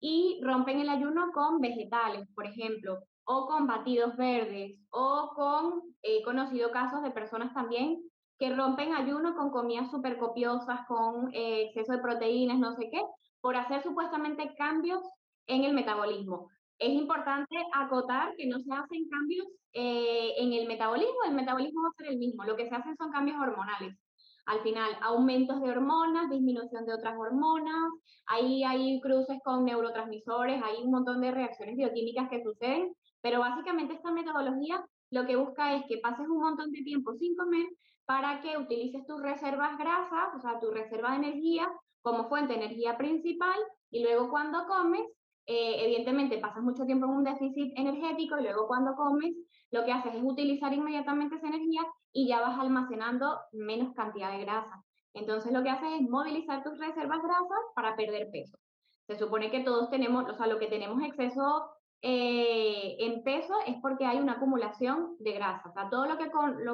[0.00, 6.22] y rompen el ayuno con vegetales, por ejemplo, o con batidos verdes, o con, he
[6.22, 7.98] conocido casos de personas también
[8.38, 13.00] que rompen ayuno con comidas súper copiosas, con eh, exceso de proteínas, no sé qué,
[13.40, 15.00] por hacer supuestamente cambios
[15.46, 16.48] en el metabolismo.
[16.78, 21.88] Es importante acotar que no se hacen cambios eh, en el metabolismo, el metabolismo va
[21.88, 23.96] a ser el mismo, lo que se hacen son cambios hormonales.
[24.46, 27.90] Al final, aumentos de hormonas, disminución de otras hormonas,
[28.26, 33.94] ahí hay cruces con neurotransmisores, hay un montón de reacciones bioquímicas que suceden, pero básicamente
[33.94, 37.64] esta metodología lo que busca es que pases un montón de tiempo sin comer
[38.04, 41.66] para que utilices tus reservas grasas, o sea, tu reserva de energía
[42.02, 43.58] como fuente de energía principal
[43.90, 45.00] y luego cuando comes,
[45.46, 49.34] eh, evidentemente pasas mucho tiempo en un déficit energético y luego cuando comes
[49.70, 51.80] lo que haces es utilizar inmediatamente esa energía
[52.12, 54.84] y ya vas almacenando menos cantidad de grasa.
[55.14, 58.58] Entonces lo que haces es movilizar tus reservas grasas para perder peso.
[59.06, 61.70] Se supone que todos tenemos, o sea, lo que tenemos exceso
[62.06, 65.70] eh, en peso es porque hay una acumulación de grasa.
[65.70, 66.18] O sea, todo lo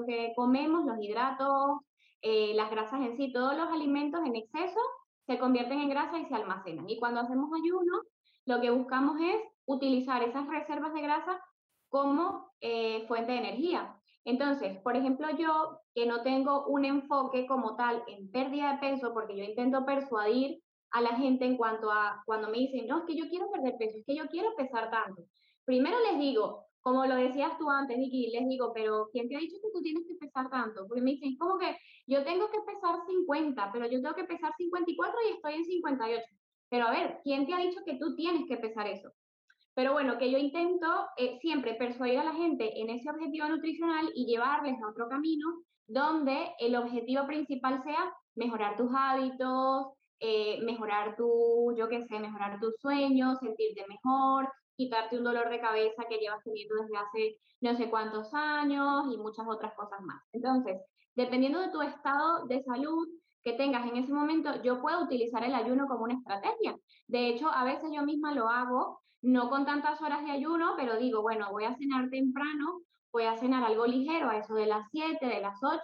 [0.05, 1.83] que, comemos, los hidratos,
[2.21, 4.81] eh, las grasas en sí, todos los alimentos en exceso
[5.29, 6.91] se convierten en grasa y se almacenan.
[6.91, 8.03] Y cuando hacemos ayuno,
[8.45, 11.41] lo que buscamos es utilizar esas reservas de grasa
[11.91, 13.97] como eh, fuente de energía.
[14.25, 19.15] Entonces, por ejemplo, yo que no tengo un enfoque como tal en pérdida de peso,
[19.15, 20.61] porque yo intento persuadir
[20.93, 23.77] a la gente en cuanto a cuando me dicen, no, es que yo quiero perder
[23.79, 25.25] peso, es que yo quiero pesar tanto.
[25.65, 29.41] Primero les digo, como lo decías tú antes, Vicky, les digo, pero ¿quién te ha
[29.41, 30.87] dicho que tú tienes que pesar tanto?
[30.89, 31.77] Porque me dicen, como que
[32.07, 36.25] yo tengo que pesar 50, pero yo tengo que pesar 54 y estoy en 58.
[36.71, 39.11] Pero a ver, ¿quién te ha dicho que tú tienes que pesar eso?
[39.75, 44.11] Pero bueno, que yo intento eh, siempre persuadir a la gente en ese objetivo nutricional
[44.15, 45.47] y llevarles a otro camino
[45.87, 49.89] donde el objetivo principal sea mejorar tus hábitos,
[50.21, 55.61] eh, mejorar tu, yo qué sé, mejorar tus sueños, sentirte mejor, quitarte un dolor de
[55.61, 60.23] cabeza que llevas teniendo desde hace no sé cuántos años y muchas otras cosas más.
[60.33, 60.81] Entonces,
[61.15, 63.09] dependiendo de tu estado de salud
[63.43, 66.77] que tengas en ese momento, yo puedo utilizar el ayuno como una estrategia.
[67.07, 70.97] De hecho, a veces yo misma lo hago, no con tantas horas de ayuno, pero
[70.97, 72.81] digo, bueno, voy a cenar temprano,
[73.13, 75.81] voy a cenar algo ligero a eso de las 7, de las 8,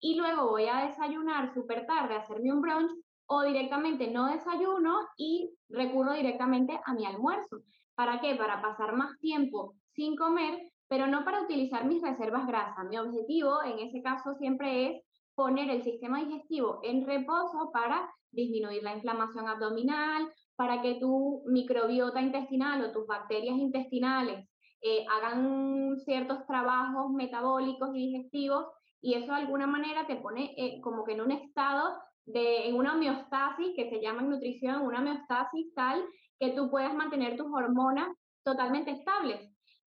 [0.00, 2.90] y luego voy a desayunar súper tarde, hacerme un brunch
[3.28, 7.58] o directamente no desayuno y recurro directamente a mi almuerzo.
[7.94, 8.34] ¿Para qué?
[8.34, 12.86] Para pasar más tiempo sin comer, pero no para utilizar mis reservas grasas.
[12.88, 15.02] Mi objetivo en ese caso siempre es
[15.34, 22.20] poner el sistema digestivo en reposo para disminuir la inflamación abdominal, para que tu microbiota
[22.20, 24.48] intestinal o tus bacterias intestinales
[24.80, 28.66] eh, hagan ciertos trabajos metabólicos y digestivos
[29.00, 31.98] y eso de alguna manera te pone eh, como que en un estado
[32.32, 36.04] de, en una homeostasis, que se llama nutrición, una homeostasis tal
[36.38, 38.08] que tú puedas mantener tus hormonas
[38.44, 39.40] totalmente estables.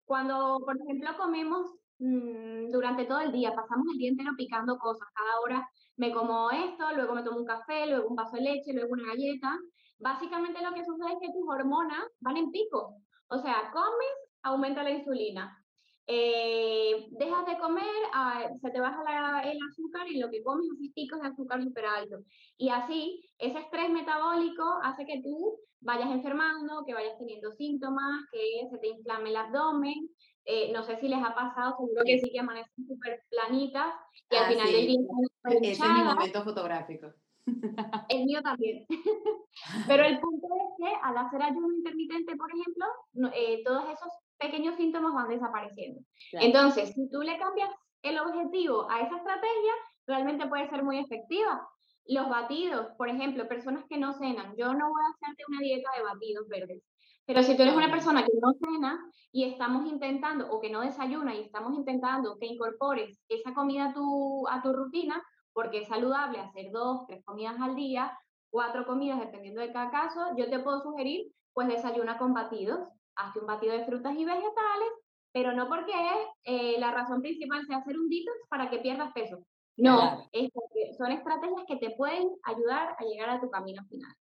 [0.05, 1.67] Cuando, por ejemplo, comemos
[1.99, 6.51] mm, durante todo el día, pasamos el día entero picando cosas, cada hora me como
[6.51, 9.59] esto, luego me tomo un café, luego un vaso de leche, luego una galleta,
[9.99, 12.97] básicamente lo que sucede es que tus hormonas van en pico.
[13.29, 15.59] O sea, comes, aumenta la insulina,
[16.11, 20.91] eh, dejas de comer, ah, se te baja el azúcar y lo que comes haces
[20.95, 22.21] picos de azúcar súper alto.
[22.57, 28.67] Y así, ese estrés metabólico hace que tú vayas enfermando, que vayas teniendo síntomas, que
[28.71, 30.09] se te inflame el abdomen.
[30.47, 33.95] Eh, no sé si les ha pasado, seguro que sí que amanecen súper planitas
[34.31, 34.99] y al ah, final del día
[35.45, 37.13] Ese es mi momento fotográfico.
[38.09, 38.87] El mío también.
[39.87, 42.87] Pero el punto es que al hacer ayuno intermitente, por ejemplo,
[43.35, 46.01] eh, todos esos pequeños síntomas van desapareciendo.
[46.33, 47.71] Entonces, si tú le cambias
[48.03, 49.73] el objetivo a esa estrategia,
[50.07, 51.69] realmente puede ser muy efectiva.
[52.07, 55.91] Los batidos, por ejemplo, personas que no cenan, yo no voy a hacerte una dieta
[55.97, 56.83] de batidos verdes,
[57.27, 58.99] pero si tú eres una persona que no cena
[59.33, 63.93] y estamos intentando, o que no desayuna y estamos intentando que incorpores esa comida a
[63.93, 65.23] tu, a tu rutina,
[65.53, 70.35] porque es saludable hacer dos, tres comidas al día, cuatro comidas dependiendo de cada caso,
[70.39, 74.89] yo te puedo sugerir, pues desayuna con batidos hazte un batido de frutas y vegetales,
[75.33, 75.93] pero no porque
[76.45, 79.45] eh, la razón principal sea hacer un detox para que pierdas peso.
[79.77, 84.13] No, es porque son estrategias que te pueden ayudar a llegar a tu camino final.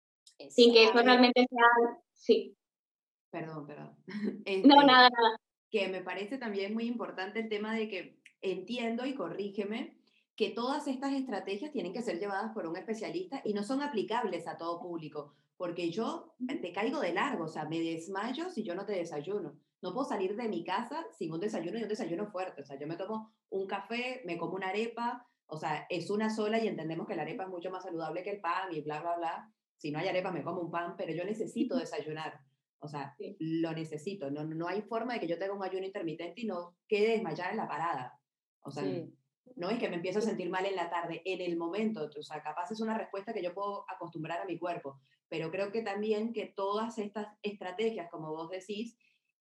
[0.49, 1.97] Sin que eso realmente sea...
[2.13, 2.55] Sí.
[3.31, 3.95] Perdón, perdón.
[4.07, 5.37] no, este, nada, nada.
[5.71, 9.97] Que me parece también muy importante el tema de que entiendo y corrígeme
[10.35, 14.47] que todas estas estrategias tienen que ser llevadas por un especialista y no son aplicables
[14.47, 18.75] a todo público porque yo te caigo de largo, o sea, me desmayo si yo
[18.75, 19.59] no te desayuno.
[19.81, 22.61] No puedo salir de mi casa sin un desayuno y un desayuno fuerte.
[22.61, 26.29] O sea, yo me tomo un café, me como una arepa, o sea, es una
[26.29, 29.01] sola y entendemos que la arepa es mucho más saludable que el pan y bla,
[29.01, 29.53] bla, bla.
[29.77, 32.39] Si no hay arepa, me como un pan, pero yo necesito desayunar.
[32.79, 34.29] O sea, lo necesito.
[34.29, 37.51] No, no hay forma de que yo tenga un ayuno intermitente y no quede desmayada
[37.51, 38.19] en la parada.
[38.61, 38.83] O sea,
[39.55, 42.05] no es que me empiezo a sentir mal en la tarde, en el momento.
[42.05, 45.71] O sea, capaz es una respuesta que yo puedo acostumbrar a mi cuerpo pero creo
[45.71, 48.97] que también que todas estas estrategias, como vos decís,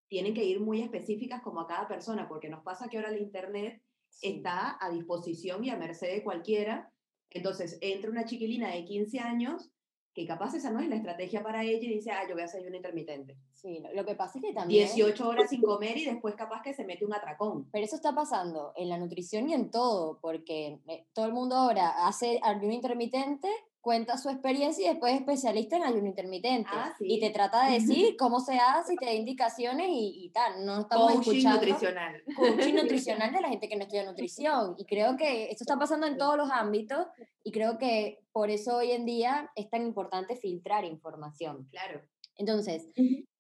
[0.09, 3.23] tienen que ir muy específicas como a cada persona, porque nos pasa que ahora el
[3.23, 3.83] Internet
[4.23, 6.93] está a disposición y a merced de cualquiera.
[7.31, 9.71] Entonces, entra una chiquilina de 15 años
[10.17, 12.47] que capaz esa no es la estrategia para ella y dice, ah, yo voy a
[12.47, 13.37] hacer un intermitente.
[13.53, 14.87] Sí, lo que pasa es que también...
[14.87, 17.69] 18 horas sin comer y después capaz que se mete un atracón.
[17.71, 21.55] Pero eso está pasando en la nutrición y en todo, porque eh, todo el mundo
[21.57, 23.51] ahora hace ayuno intermitente
[23.87, 26.69] cuenta su experiencia y después es especialista en ayuno intermitente.
[26.73, 27.05] Ah, sí.
[27.09, 30.67] Y te trata de decir cómo se hace y te da indicaciones y, y tal.
[30.67, 32.23] No estamos Coaching escuchando nutricional.
[32.35, 34.75] coaching nutricional de la gente que no estudia nutrición.
[34.77, 37.07] Y creo que esto está pasando en todos los ámbitos
[37.45, 41.69] y creo que por eso hoy en día es tan importante filtrar información.
[41.71, 42.01] Claro.
[42.35, 42.89] Entonces,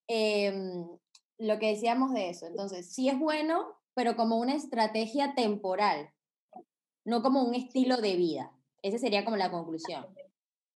[0.07, 0.87] em,
[1.39, 6.11] lo que decíamos de eso, entonces, sí es bueno, pero como una estrategia temporal,
[7.05, 8.53] no como un estilo de vida.
[8.83, 10.07] Esa sería como la conclusión.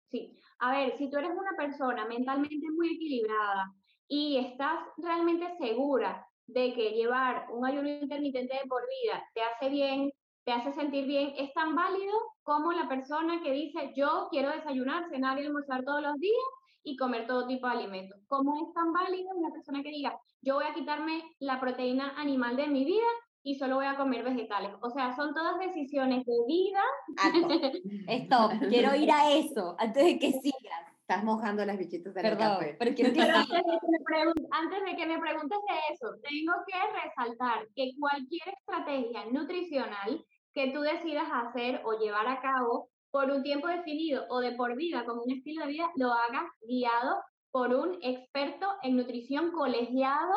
[0.10, 0.36] Sí.
[0.60, 3.72] A ver, si tú eres una persona mentalmente muy equilibrada
[4.08, 9.70] y estás realmente segura de que llevar un ayuno intermitente de por vida te hace
[9.70, 10.12] bien,
[10.46, 15.08] te hace sentir bien, es tan válido como la persona que dice, yo quiero desayunar,
[15.10, 16.42] cenar y almorzar todos los días
[16.84, 18.20] y comer todo tipo de alimentos.
[18.28, 22.56] ¿Cómo es tan válido una persona que diga, yo voy a quitarme la proteína animal
[22.56, 23.08] de mi vida
[23.50, 24.72] y solo voy a comer vegetales?
[24.82, 26.82] O sea, son todas decisiones de vida.
[27.18, 27.80] Alto.
[28.08, 28.52] Stop.
[28.70, 30.86] Quiero ir a eso antes de que sigas.
[31.02, 32.76] Estás mojando las bichitas Perdón, café.
[32.78, 36.08] pero quiero que Pero antes de, que me antes de que me preguntes de eso,
[36.22, 42.90] tengo que resaltar que cualquier estrategia nutricional que tú decidas hacer o llevar a cabo
[43.10, 46.46] por un tiempo definido o de por vida como un estilo de vida, lo hagas
[46.62, 50.36] guiado por un experto en nutrición colegiado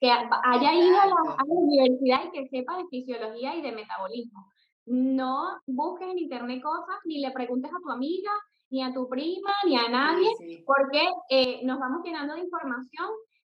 [0.00, 3.62] que ha- haya ido a la, a la universidad y que sepa de fisiología y
[3.62, 4.46] de metabolismo.
[4.86, 8.30] No busques en internet cosas, ni le preguntes a tu amiga,
[8.70, 10.64] ni a tu prima, ni a nadie, Sí, sí.
[10.66, 13.08] porque eh, nos vamos llenando de información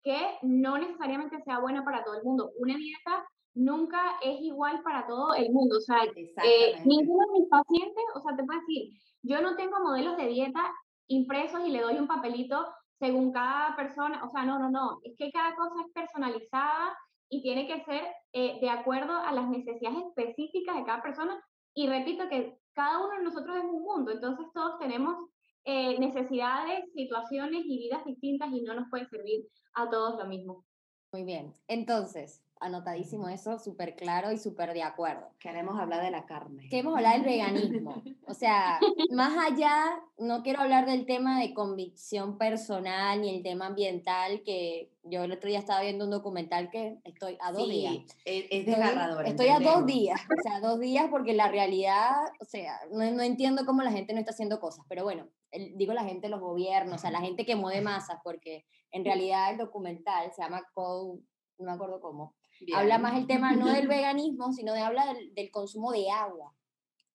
[0.04, 2.52] que no necesariamente sea buena para todo el mundo.
[2.58, 5.78] Una dieta nunca es igual para todo el mundo.
[5.78, 8.90] O sea, eh, ninguno de mis pacientes, o sea, te puedo decir,
[9.24, 10.72] yo no tengo modelos de dieta
[11.08, 12.66] impresos y le doy un papelito
[13.00, 14.24] según cada persona.
[14.24, 15.00] O sea, no, no, no.
[15.04, 16.98] Es que cada cosa es personalizada
[17.30, 21.42] y tiene que ser eh, de acuerdo a las necesidades específicas de cada persona.
[21.74, 25.18] Y repito que cada uno de nosotros es un mundo, entonces todos tenemos
[25.66, 30.66] eh, necesidades, situaciones y vidas distintas y no nos puede servir a todos lo mismo.
[31.12, 31.54] Muy bien.
[31.68, 35.30] Entonces, anotadísimo eso, súper claro y súper de acuerdo.
[35.40, 36.68] Queremos hablar de la carne.
[36.70, 38.02] Queremos hablar del veganismo.
[38.28, 38.80] O sea,
[39.12, 39.74] más allá,
[40.18, 45.32] no quiero hablar del tema de convicción personal ni el tema ambiental, que yo el
[45.32, 47.96] otro día estaba viendo un documental que estoy a dos Sí, días.
[47.96, 49.26] es, es Estoy- desgarrador.
[49.26, 53.24] Estoy a dos días, o sea, dos días porque la realidad, o sea, no, no
[53.24, 56.42] entiendo cómo la gente no está haciendo cosas, pero bueno, el- digo la gente, los
[56.42, 60.62] gobiernos, o sea, la gente que mueve masas, porque en realidad el documental se llama
[60.74, 61.22] Code,
[61.58, 62.78] no me acuerdo cómo, Bien.
[62.78, 66.54] habla más el tema no del veganismo, sino de habla del, del consumo de agua,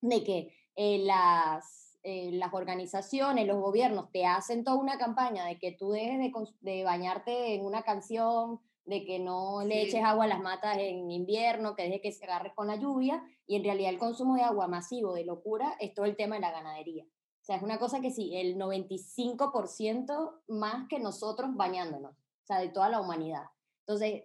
[0.01, 5.59] de que eh, las, eh, las organizaciones, los gobiernos te hacen toda una campaña de
[5.59, 9.89] que tú dejes de, bañarte en una canción, de que no le Sí.
[9.89, 13.23] eches agua a las matas en invierno, que deje que se agarre con la lluvia,
[13.47, 16.43] y en realidad el consumo de agua masivo, de locura, es todo el tema de
[16.43, 17.05] la ganadería.
[17.05, 22.59] O sea, es una cosa que sí, el 95% más que nosotros bañándonos, o sea,
[22.59, 23.45] de toda la humanidad.
[23.81, 24.25] Entonces,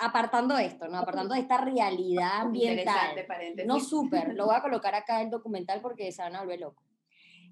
[0.00, 0.98] apartando esto, ¿no?
[0.98, 3.16] Apartando de esta realidad ambiental.
[3.66, 6.84] No súper, lo voy a colocar acá el documental porque se van a volver locos.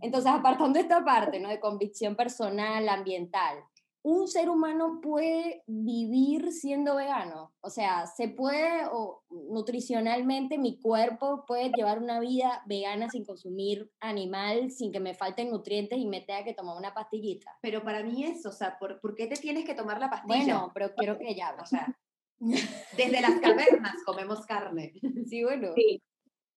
[0.01, 1.49] Entonces, apartando esta parte, ¿no?
[1.49, 3.59] De convicción personal, ambiental,
[4.03, 7.53] ¿un ser humano puede vivir siendo vegano?
[7.61, 13.91] O sea, ¿se puede, o nutricionalmente mi cuerpo puede llevar una vida vegana sin consumir
[14.01, 17.59] animal, sin que me falten nutrientes y me tenga que tomar una pastillita?
[17.61, 20.45] Pero para mí es, o sea, ¿por, por qué te tienes que tomar la pastilla?
[20.45, 21.63] Bueno, pero quiero que hable.
[21.63, 21.95] o sea,
[22.97, 24.93] desde las cavernas comemos carne.
[25.29, 25.73] Sí, bueno.
[25.75, 26.03] Sí.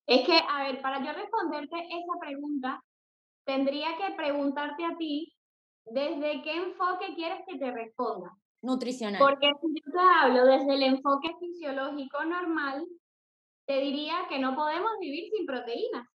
[0.08, 2.84] Es que, a ver, para yo responderte esa pregunta,
[3.46, 5.34] tendría que preguntarte a ti
[5.86, 8.32] desde qué enfoque quieres que te responda.
[8.62, 9.20] Nutricional.
[9.20, 12.86] Porque si yo te hablo desde el enfoque fisiológico normal,
[13.65, 16.08] te diría que no podemos vivir sin proteínas.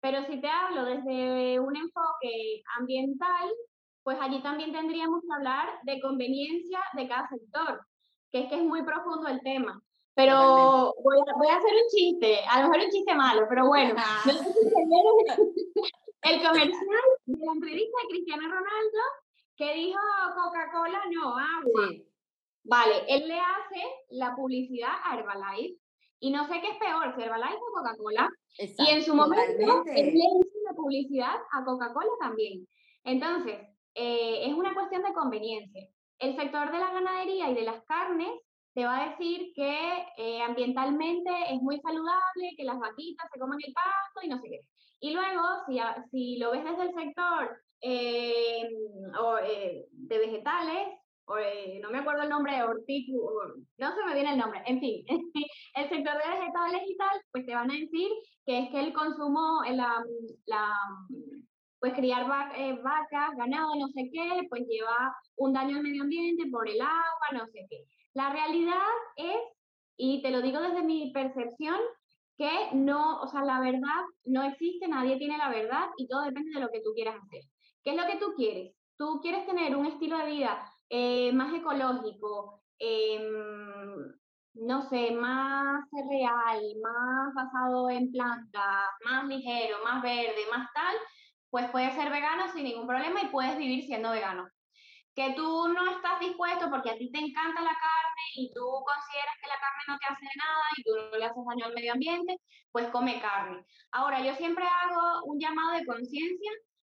[0.00, 3.48] Pero si te hablo desde un enfoque ambiental,
[4.02, 7.80] pues allí también tendríamos que hablar de conveniencia de cada sector,
[8.30, 9.82] que es que es muy profundo el tema.
[10.14, 13.66] Pero voy a, voy a hacer un chiste, a lo mejor un chiste malo, pero
[13.66, 13.94] bueno.
[13.94, 15.54] No sé si se vieron
[16.22, 18.98] el comercial de la entrevista de Cristiano Ronaldo
[19.56, 20.00] que dijo
[20.34, 21.88] Coca-Cola no agua.
[21.90, 22.06] Sí.
[22.64, 25.78] Vale, él le hace la publicidad a Herbalife
[26.18, 28.28] y no sé qué es peor, si Herbalife o Coca-Cola.
[28.58, 30.00] Y en su momento totalmente.
[30.00, 32.66] él le hizo la publicidad a Coca-Cola también.
[33.04, 33.58] Entonces,
[33.94, 35.88] eh, es una cuestión de conveniencia.
[36.20, 38.30] El sector de la ganadería y de las carnes
[38.74, 43.58] te va a decir que eh, ambientalmente es muy saludable, que las vaquitas se coman
[43.66, 44.60] el pasto y no sé qué.
[45.00, 45.80] Y luego, si,
[46.10, 48.68] si lo ves desde el sector eh,
[49.18, 50.88] o, eh, de vegetales,
[51.24, 54.80] o, eh, no me acuerdo el nombre, hortículo, no se me viene el nombre, en
[54.80, 55.04] fin,
[55.74, 58.08] el sector de vegetales y tal, pues te van a decir
[58.44, 60.04] que es que el consumo, eh, la,
[60.46, 60.72] la,
[61.80, 62.26] pues criar
[62.56, 66.80] eh, vacas, ganado, no sé qué, pues lleva un daño al medio ambiente por el
[66.80, 67.84] agua, no sé qué.
[68.12, 68.76] La realidad
[69.16, 69.40] es,
[69.96, 71.78] y te lo digo desde mi percepción,
[72.36, 76.52] que no, o sea, la verdad no existe, nadie tiene la verdad y todo depende
[76.54, 77.42] de lo que tú quieras hacer.
[77.82, 78.74] ¿Qué es lo que tú quieres?
[78.96, 84.12] Tú quieres tener un estilo de vida eh, más ecológico, em,
[84.54, 90.96] no sé, más real, más basado en plantas, más ligero, más verde, más tal,
[91.50, 94.48] pues puedes ser vegano sin ningún problema y puedes vivir siendo vegano.
[95.14, 99.34] Que tú no estás dispuesto porque a ti te encanta la carne y tú consideras
[99.42, 101.92] que la carne no te hace nada y tú no le haces daño al medio
[101.92, 102.36] ambiente,
[102.70, 103.64] pues come carne.
[103.90, 106.50] Ahora, yo siempre hago un llamado de conciencia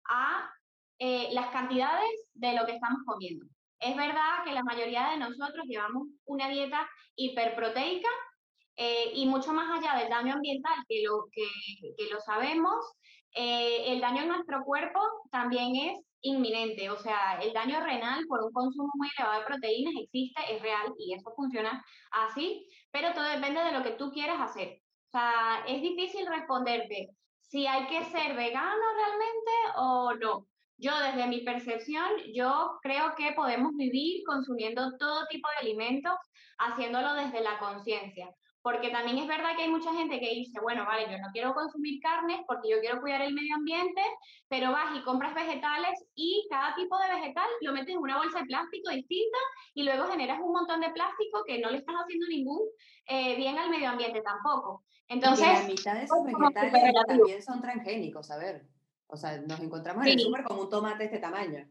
[0.08, 0.50] a
[0.98, 3.44] eh, las cantidades de lo que estamos comiendo.
[3.78, 8.08] Es verdad que la mayoría de nosotros llevamos una dieta hiperproteica
[8.76, 11.46] eh, y mucho más allá del daño ambiental, que lo, que,
[11.96, 12.76] que lo sabemos,
[13.36, 14.98] eh, el daño en nuestro cuerpo
[15.30, 19.94] también es inminente, o sea, el daño renal por un consumo muy elevado de proteínas
[20.02, 24.40] existe, es real y eso funciona así, pero todo depende de lo que tú quieras
[24.40, 24.80] hacer.
[25.08, 27.10] O sea, es difícil responderte
[27.42, 30.46] si hay que ser vegano realmente o no.
[30.78, 36.14] Yo desde mi percepción, yo creo que podemos vivir consumiendo todo tipo de alimentos,
[36.58, 38.28] haciéndolo desde la conciencia.
[38.66, 41.54] Porque también es verdad que hay mucha gente que dice, bueno, vale, yo no quiero
[41.54, 44.02] consumir carnes porque yo quiero cuidar el medio ambiente,
[44.48, 48.40] pero vas y compras vegetales y cada tipo de vegetal lo metes en una bolsa
[48.40, 49.38] de plástico distinta
[49.72, 52.60] y luego generas un montón de plástico que no le estás haciendo ningún
[53.06, 54.82] eh, bien al medio ambiente tampoco.
[55.06, 58.66] Entonces, la mitad de esos vegetales también son transgénicos, a ver.
[59.06, 61.68] O sea, nos encontramos en el súper con un tomate de este tamaño.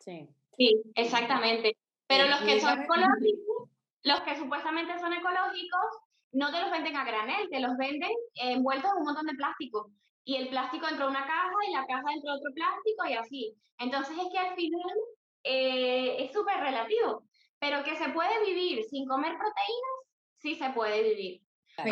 [0.00, 0.30] Sí.
[0.56, 1.76] Sí, exactamente.
[2.06, 3.68] Pero los que son ecológicos,
[4.04, 6.02] los que supuestamente son ecológicos,
[6.32, 9.90] no te los venden a granel, te los venden envueltos en un montón de plástico.
[10.24, 13.12] Y el plástico dentro de una caja y la caja dentro de otro plástico y
[13.14, 13.54] así.
[13.78, 14.96] Entonces es que al final
[15.44, 17.24] eh, es súper relativo.
[17.58, 19.96] Pero que se puede vivir sin comer proteínas,
[20.38, 21.42] sí se puede vivir.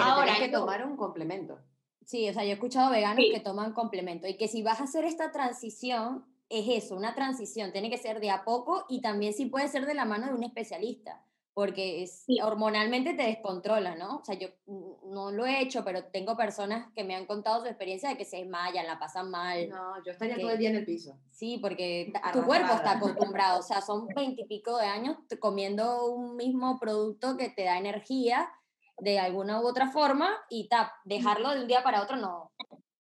[0.00, 1.58] Ahora hay que tomar un complemento.
[2.04, 4.84] Sí, o sea, yo he escuchado veganos que toman complemento y que si vas a
[4.84, 9.32] hacer esta transición, es eso, una transición, tiene que ser de a poco y también
[9.32, 14.18] sí puede ser de la mano de un especialista porque es, hormonalmente te descontrola, ¿no?
[14.18, 17.66] O sea, yo no lo he hecho, pero tengo personas que me han contado su
[17.66, 19.68] experiencia de que se desmayan, la pasan mal.
[19.68, 21.18] No, yo estaría todo el día en el piso.
[21.30, 26.78] Sí, porque tu cuerpo está acostumbrado, o sea, son veintipico de años comiendo un mismo
[26.78, 28.50] producto que te da energía
[28.98, 32.52] de alguna u otra forma y ta, dejarlo de un día para otro no,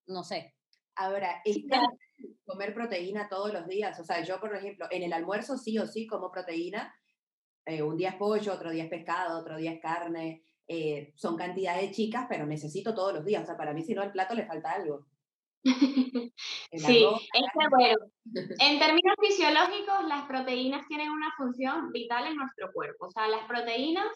[0.06, 0.54] no sé.
[0.96, 1.58] Ahora, es
[2.44, 5.86] comer proteína todos los días, o sea, yo por ejemplo, en el almuerzo sí o
[5.86, 6.94] sí como proteína,
[7.64, 11.36] eh, un día es pollo, otro día es pescado, otro día es carne, eh, son
[11.36, 14.34] cantidades chicas, pero necesito todos los días, o sea, para mí si no al plato
[14.34, 15.06] le falta algo.
[16.72, 17.98] sí, es bueno.
[18.60, 23.06] En términos fisiológicos, las proteínas tienen una función vital en nuestro cuerpo.
[23.06, 24.06] O sea, las proteínas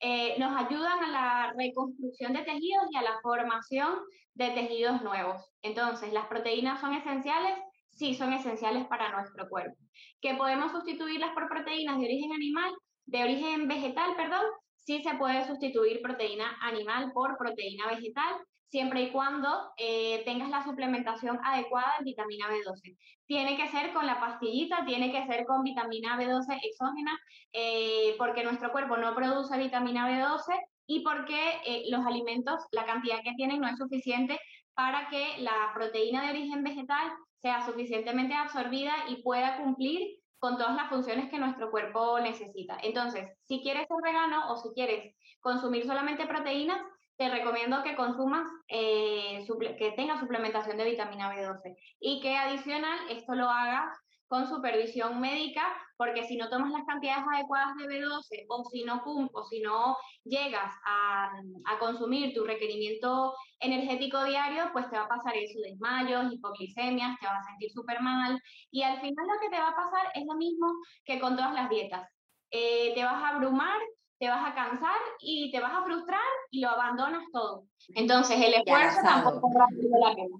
[0.00, 3.98] eh, nos ayudan a la reconstrucción de tejidos y a la formación
[4.34, 5.42] de tejidos nuevos.
[5.62, 7.58] Entonces, ¿las proteínas son esenciales?
[7.90, 9.76] Sí, son esenciales para nuestro cuerpo.
[10.20, 12.72] ¿Que podemos sustituirlas por proteínas de origen animal?
[13.08, 14.44] De origen vegetal, perdón.
[14.76, 18.34] Sí se puede sustituir proteína animal por proteína vegetal
[18.70, 19.48] siempre y cuando
[19.78, 22.98] eh, tengas la suplementación adecuada en vitamina B12.
[23.26, 27.18] Tiene que ser con la pastillita, tiene que ser con vitamina B12 exógena,
[27.54, 30.54] eh, porque nuestro cuerpo no produce vitamina B12
[30.86, 34.38] y porque eh, los alimentos, la cantidad que tienen no es suficiente
[34.74, 40.74] para que la proteína de origen vegetal sea suficientemente absorbida y pueda cumplir con todas
[40.76, 42.78] las funciones que nuestro cuerpo necesita.
[42.82, 46.80] Entonces, si quieres ser vegano o si quieres consumir solamente proteínas,
[47.16, 49.44] te recomiendo que consumas, eh,
[49.76, 53.98] que tengas suplementación de vitamina B12 y que adicional esto lo hagas
[54.28, 55.62] con supervisión médica,
[55.96, 59.96] porque si no tomas las cantidades adecuadas de B12 o si no, o si no
[60.24, 61.32] llegas a,
[61.64, 67.26] a, consumir tu requerimiento energético diario, pues te va a pasar eso, desmayos, hipoglicemias, te
[67.26, 70.24] vas a sentir súper mal y al final lo que te va a pasar es
[70.26, 70.68] lo mismo
[71.04, 72.08] que con todas las dietas.
[72.50, 73.78] Eh, te vas a abrumar,
[74.18, 76.20] te vas a cansar y te vas a frustrar
[76.50, 77.64] y lo abandonas todo.
[77.94, 80.36] Entonces, el esfuerzo tampoco vale la pena.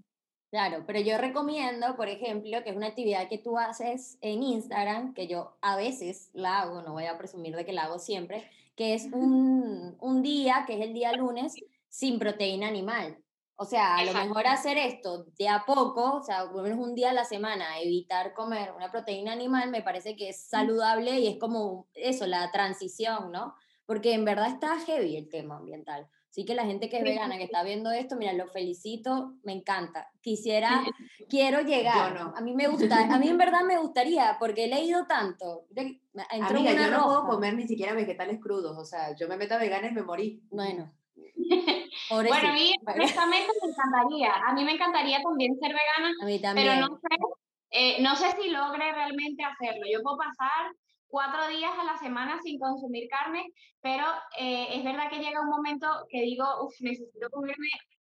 [0.51, 5.13] Claro, pero yo recomiendo, por ejemplo, que es una actividad que tú haces en Instagram,
[5.13, 8.51] que yo a veces la hago, no voy a presumir de que la hago siempre,
[8.75, 11.55] que es un, un día, que es el día lunes,
[11.89, 13.19] sin proteína animal.
[13.61, 16.79] O sea, a lo mejor hacer esto de a poco, o sea, por lo menos
[16.79, 21.19] un día a la semana, evitar comer una proteína animal, me parece que es saludable
[21.19, 23.57] y es como eso, la transición, ¿no?
[23.89, 26.07] porque en verdad está heavy el tema ambiental.
[26.31, 29.53] Así que la gente que es vegana, que está viendo esto, mira, lo felicito, me
[29.53, 30.09] encanta.
[30.21, 30.85] Quisiera,
[31.29, 32.15] quiero llegar.
[32.15, 32.37] Yo no.
[32.37, 35.65] A mí me gusta, a mí en verdad me gustaría, porque he leído tanto.
[36.31, 39.59] Amiga, yo no puedo comer ni siquiera vegetales crudos, o sea, yo me meto a
[39.59, 40.43] vegana y me morí.
[40.51, 40.93] Bueno.
[42.11, 44.33] Bueno, a mí honestamente me encantaría.
[44.47, 46.81] A mí me encantaría también ser vegana, a mí pero también.
[46.81, 47.17] no sé,
[47.71, 49.87] eh, no sé si logre realmente hacerlo.
[49.91, 50.73] Yo puedo pasar
[51.09, 53.45] cuatro días a la semana sin consumir carne,
[53.81, 54.05] pero
[54.39, 57.69] eh, es verdad que llega un momento que digo, uff, necesito comerme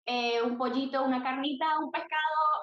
[0.06, 2.20] eh, un pollito, una carnita, un pescado,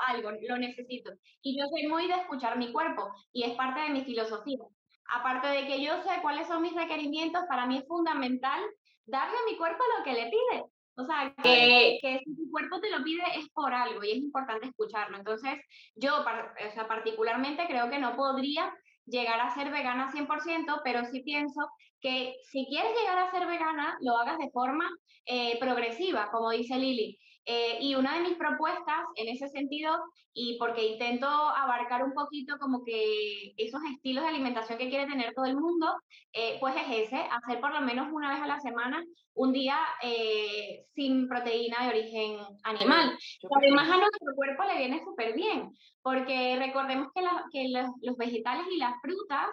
[0.07, 1.13] algo, lo necesito.
[1.43, 4.65] Y yo soy muy de escuchar mi cuerpo y es parte de mi filosofía.
[5.11, 8.61] Aparte de que yo sé cuáles son mis requerimientos, para mí es fundamental
[9.07, 10.65] darle a mi cuerpo lo que le pide.
[10.97, 14.17] O sea, que, que si tu cuerpo te lo pide es por algo y es
[14.17, 15.17] importante escucharlo.
[15.17, 15.55] Entonces,
[15.95, 18.75] yo o sea, particularmente creo que no podría
[19.09, 21.69] llegar a ser vegana 100%, pero sí pienso
[22.01, 24.89] que si quieres llegar a ser vegana, lo hagas de forma
[25.27, 27.19] eh, progresiva, como dice Lili.
[27.51, 29.99] Eh, y una de mis propuestas en ese sentido,
[30.35, 35.33] y porque intento abarcar un poquito como que esos estilos de alimentación que quiere tener
[35.33, 35.87] todo el mundo,
[36.35, 39.03] eh, pues es ese, hacer por lo menos una vez a la semana
[39.35, 43.17] un día eh, sin proteína de origen animal.
[43.63, 45.71] Además a nuestro cuerpo le viene súper bien,
[46.03, 49.47] porque recordemos que, la- que los, los vegetales y las frutas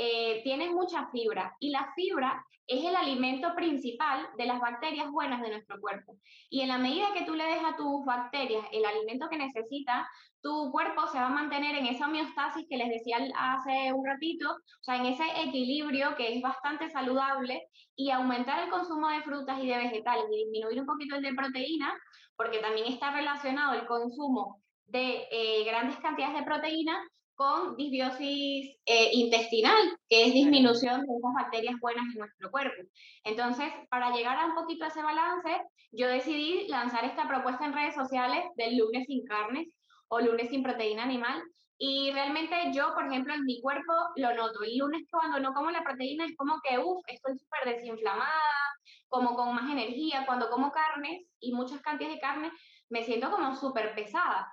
[0.00, 5.40] eh, tienen mucha fibra y la fibra es el alimento principal de las bacterias buenas
[5.42, 6.18] de nuestro cuerpo.
[6.50, 10.08] Y en la medida que tú le des a tus bacterias el alimento que necesita,
[10.40, 14.50] tu cuerpo se va a mantener en esa homeostasis que les decía hace un ratito,
[14.50, 19.58] o sea, en ese equilibrio que es bastante saludable y aumentar el consumo de frutas
[19.60, 21.92] y de vegetales y disminuir un poquito el de proteína,
[22.36, 27.02] porque también está relacionado el consumo de eh, grandes cantidades de proteína
[27.38, 32.82] con disbiosis eh, intestinal, que es disminución de esas bacterias buenas en nuestro cuerpo.
[33.22, 35.62] Entonces, para llegar a un poquito a ese balance,
[35.92, 39.68] yo decidí lanzar esta propuesta en redes sociales del lunes sin carnes
[40.08, 41.40] o lunes sin proteína animal.
[41.78, 44.64] Y realmente yo, por ejemplo, en mi cuerpo lo noto.
[44.64, 48.32] El lunes cuando no como la proteína es como que, uff, estoy súper desinflamada,
[49.06, 50.26] como con más energía.
[50.26, 52.50] Cuando como carnes y muchas cantidades de carne,
[52.88, 54.52] me siento como súper pesada.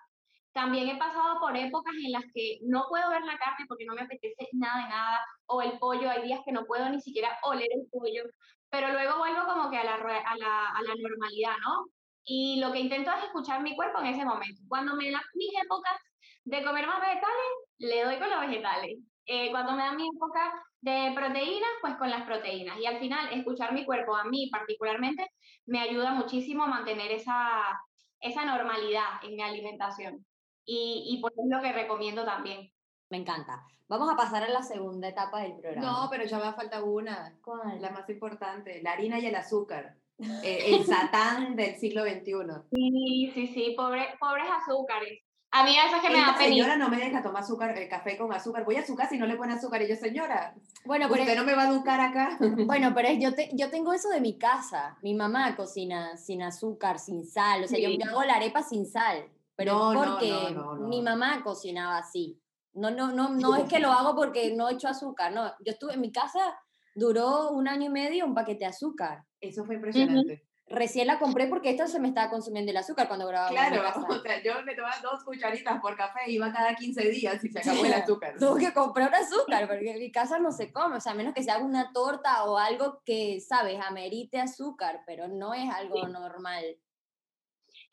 [0.56, 3.94] También he pasado por épocas en las que no puedo ver la carne porque no
[3.94, 7.38] me apetece nada de nada, o el pollo, hay días que no puedo ni siquiera
[7.44, 8.24] oler el pollo,
[8.70, 11.88] pero luego vuelvo como que a la, a la, a la normalidad, ¿no?
[12.24, 14.62] Y lo que intento es escuchar mi cuerpo en ese momento.
[14.70, 15.98] Cuando me dan mis épocas
[16.46, 18.98] de comer más vegetales, le doy con los vegetales.
[19.26, 22.80] Eh, cuando me dan mi época de proteínas, pues con las proteínas.
[22.80, 25.28] Y al final, escuchar mi cuerpo, a mí particularmente,
[25.66, 27.78] me ayuda muchísimo a mantener esa,
[28.22, 30.26] esa normalidad en mi alimentación.
[30.66, 32.72] Y, y pues es lo que recomiendo también.
[33.10, 33.64] Me encanta.
[33.88, 35.86] Vamos a pasar a la segunda etapa del programa.
[36.04, 37.80] No, pero ya va falta una, ¿Cuál?
[37.82, 39.96] la más importante, la harina y el azúcar,
[40.44, 42.32] eh, el satán del siglo XXI.
[42.72, 45.20] Sí, sí, sí, pobre, pobres azúcares.
[45.52, 46.50] A mí a veces que me da Esta penita.
[46.66, 48.66] señora no me deja tomar azúcar, eh, café con azúcar.
[48.66, 49.82] Voy a su casa y no le pone azúcar.
[49.84, 50.54] Y yo, señora,
[50.84, 52.38] Bueno, pero, usted no me va a educar acá.
[52.66, 54.98] bueno, pero es- yo, te- yo tengo eso de mi casa.
[55.04, 57.64] Mi mamá cocina sin azúcar, sin sal.
[57.64, 57.98] O sea, Sí.
[58.00, 59.30] yo hago la arepa sin sal.
[59.56, 60.88] Pero No, porque no, no, no.
[60.88, 62.40] mi mamá cocinaba así.
[62.74, 65.32] No, no, no, no es que lo hago porque no echo azúcar.
[65.32, 66.58] No, yo estuve en mi casa,
[66.94, 69.24] duró un año y medio un paquete de azúcar.
[69.40, 70.46] Eso fue impresionante.
[70.68, 74.20] Recién la compré porque esto se me estaba consumiendo el azúcar cuando grababa Claro, o
[74.20, 77.86] sea, yo me tomaba dos cucharitas por café, iba cada 15 días y se acabó
[77.86, 78.36] el azúcar.
[78.40, 81.36] Tuve que comprar azúcar porque en mi casa no se come, o sea, a menos
[81.36, 86.08] que se haga una torta o algo que, sabes, amerite azúcar, pero no es algo
[86.08, 86.64] normal.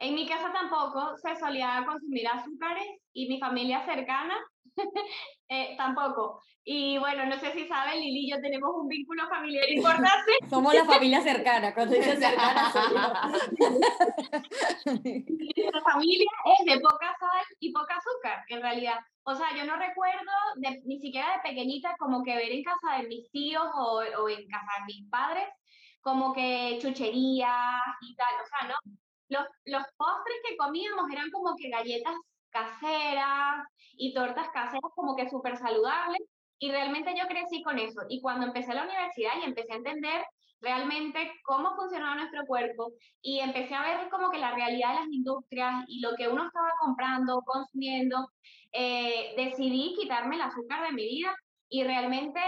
[0.02, 4.34] En mi casa tampoco se solía consumir azúcares y mi familia cercana
[5.48, 6.42] eh, tampoco.
[6.64, 10.32] Y bueno, no sé si saben, Lili y yo tenemos un vínculo familiar importante.
[10.50, 12.72] Somos la familia cercana, cuando dice cercana.
[14.84, 18.98] Nuestra familia es de poca sal y poca azúcar, en realidad.
[19.24, 22.98] O sea, yo no recuerdo de- ni siquiera de pequeñita como que ver en casa
[23.00, 25.48] de mis tíos o, o en casa de mis padres
[26.00, 28.34] como que chucherías y tal.
[28.42, 28.74] O sea, no.
[29.32, 32.14] Los, los postres que comíamos eran como que galletas
[32.50, 33.64] caseras
[33.96, 36.20] y tortas caseras como que súper saludables.
[36.58, 38.02] Y realmente yo crecí con eso.
[38.08, 40.22] Y cuando empecé la universidad y empecé a entender
[40.62, 45.12] realmente cómo funcionaba nuestro cuerpo y empecé a ver como que la realidad de las
[45.12, 48.28] industrias y lo que uno estaba comprando, consumiendo,
[48.70, 51.34] eh, decidí quitarme el azúcar de mi vida
[51.68, 52.40] y realmente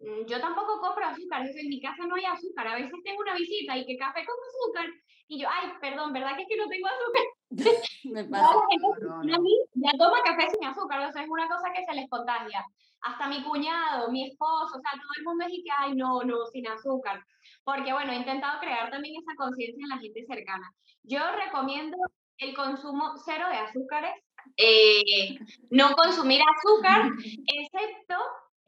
[0.00, 3.34] mm, yo tampoco compro azúcar, en mi casa no hay azúcar, a veces tengo una
[3.34, 4.86] visita y que café con azúcar,
[5.28, 7.22] y yo, ay, perdón, ¿verdad que es que no tengo azúcar?
[8.04, 8.54] Me pasa.
[8.80, 9.44] No, no, no.
[9.74, 12.64] ya toma café sin azúcar, o sea, es una cosa que se les contagia.
[13.02, 16.46] Hasta mi cuñado, mi esposo, o sea, todo el mundo dice que, ay, no, no,
[16.46, 17.22] sin azúcar.
[17.62, 20.72] Porque, bueno, he intentado crear también esa conciencia en la gente cercana.
[21.04, 21.96] Yo recomiendo
[22.38, 24.14] el consumo cero de azúcares,
[24.56, 25.38] eh,
[25.70, 27.10] no consumir azúcar,
[27.46, 28.14] excepto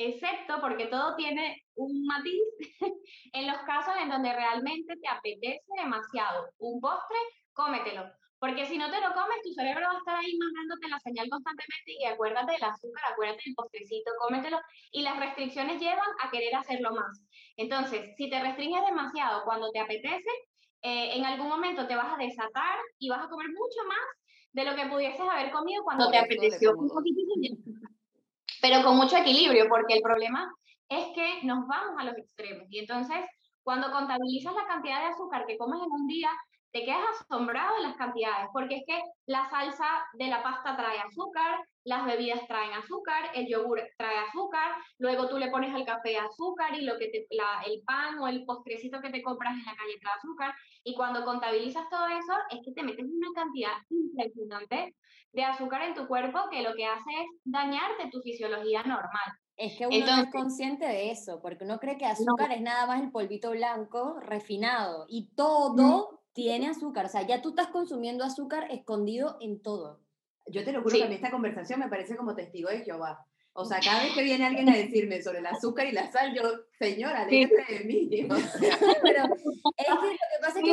[0.06, 2.42] excepto porque todo tiene un matiz
[3.32, 7.16] en los casos en donde realmente te apetece demasiado un postre,
[7.52, 8.04] cómetelo.
[8.38, 11.28] Porque si no te lo comes, tu cerebro va a estar ahí mandándote la señal
[11.28, 14.58] constantemente y acuérdate del azúcar, acuérdate del postrecito, cómetelo.
[14.92, 17.22] Y las restricciones llevan a querer hacerlo más.
[17.58, 20.30] Entonces, si te restringes demasiado cuando te apetece,
[20.80, 24.08] eh, en algún momento te vas a desatar y vas a comer mucho más
[24.52, 27.34] de lo que pudieses haber comido cuando te apeteció un poquitito
[28.60, 30.52] pero con mucho equilibrio, porque el problema
[30.88, 32.66] es que nos vamos a los extremos.
[32.70, 33.18] Y entonces,
[33.62, 36.30] cuando contabilizas la cantidad de azúcar que comes en un día,
[36.72, 40.98] te quedas asombrado de las cantidades, porque es que la salsa de la pasta trae
[40.98, 46.18] azúcar, las bebidas traen azúcar, el yogur trae azúcar, luego tú le pones al café
[46.18, 49.64] azúcar y lo que te, la, el pan o el postrecito que te compras en
[49.64, 50.54] la calle trae azúcar,
[50.84, 54.94] y cuando contabilizas todo eso, es que te metes una cantidad impresionante
[55.32, 59.32] de azúcar en tu cuerpo que lo que hace es dañarte tu fisiología normal.
[59.56, 62.86] Es que uno no es consciente de eso, porque uno cree que azúcar es nada
[62.86, 67.04] más el polvito blanco refinado y todo tiene azúcar.
[67.04, 70.00] O sea, ya tú estás consumiendo azúcar escondido en todo.
[70.50, 73.26] Yo te lo juro que a mí esta conversación me parece como testigo de Jehová.
[73.52, 76.34] O sea, cada vez que viene alguien a decirme sobre el azúcar y la sal,
[76.34, 76.42] yo,
[76.78, 78.08] señora, déjate de mí.
[79.02, 80.64] pero es que lo que pasa es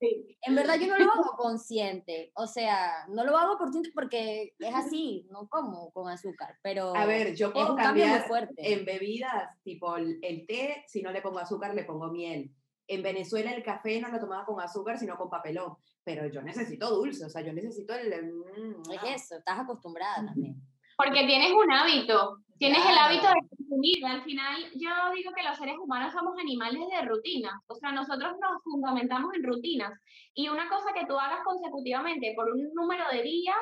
[0.00, 2.30] que en verdad yo no lo hago consciente.
[2.34, 6.56] O sea, no lo hago consciente porque es así, no como con azúcar.
[6.62, 8.72] Pero a ver, yo puedo cambiar fuerte.
[8.72, 12.52] en bebidas, tipo el, té, si no le pongo azúcar, le pongo miel.
[12.88, 15.76] En Venezuela el café no lo tomaba con azúcar, sino con papelón.
[16.06, 18.32] Pero yo necesito dulce, o sea, yo necesito el...
[18.32, 20.54] Mm, es eso, estás acostumbrada también.
[20.96, 24.06] Porque tienes un hábito, tienes el hábito de consumir.
[24.06, 27.60] Al final, yo digo que los seres humanos somos animales de rutina.
[27.66, 29.98] O sea, nosotros nos fundamentamos en rutinas.
[30.32, 33.58] Y una cosa que tú hagas consecutivamente por un número de días,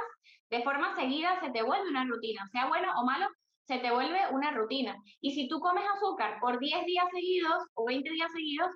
[0.51, 2.47] de forma seguida, se te vuelve una rutina.
[2.53, 3.27] Sea bueno o malo,
[3.67, 4.95] se te vuelve una rutina.
[5.23, 8.71] Y si tú comes azúcar por 10 días seguidos o 20 días seguidos,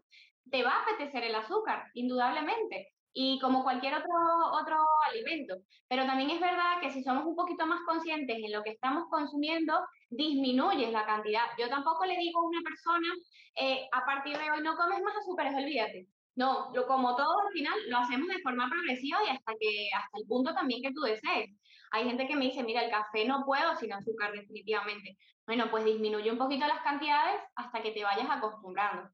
[0.51, 4.11] te va a apetecer el azúcar, indudablemente y como cualquier otro,
[4.53, 4.77] otro
[5.11, 5.57] alimento.
[5.89, 9.05] Pero también es verdad que si somos un poquito más conscientes en lo que estamos
[9.11, 9.75] consumiendo,
[10.11, 11.45] disminuyes la cantidad.
[11.59, 13.09] Yo tampoco le digo a una persona,
[13.57, 16.07] eh, a partir de hoy no comes más azúcares, olvídate.
[16.37, 20.19] No, lo, como todo al final lo hacemos de forma progresiva y hasta, que, hasta
[20.19, 21.51] el punto también que tú desees.
[21.91, 25.17] Hay gente que me dice, mira, el café no puedo sin azúcar definitivamente.
[25.47, 29.11] Bueno, pues disminuye un poquito las cantidades hasta que te vayas acostumbrando.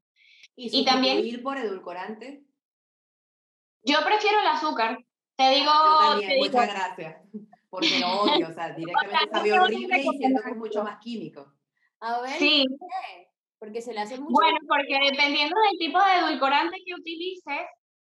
[0.55, 2.43] Y, y también ir por edulcorante
[3.85, 4.97] yo prefiero el azúcar.
[5.35, 5.71] Te digo.
[5.71, 7.21] Yo también, muchas gracias.
[7.69, 11.53] Porque lo odio, o sea, directamente sabe horrible y siento que es mucho más químico.
[11.99, 12.65] A ver, sí.
[13.59, 14.31] Porque se le hace mucho.
[14.31, 17.67] Bueno, porque dependiendo del tipo de edulcorante que utilices,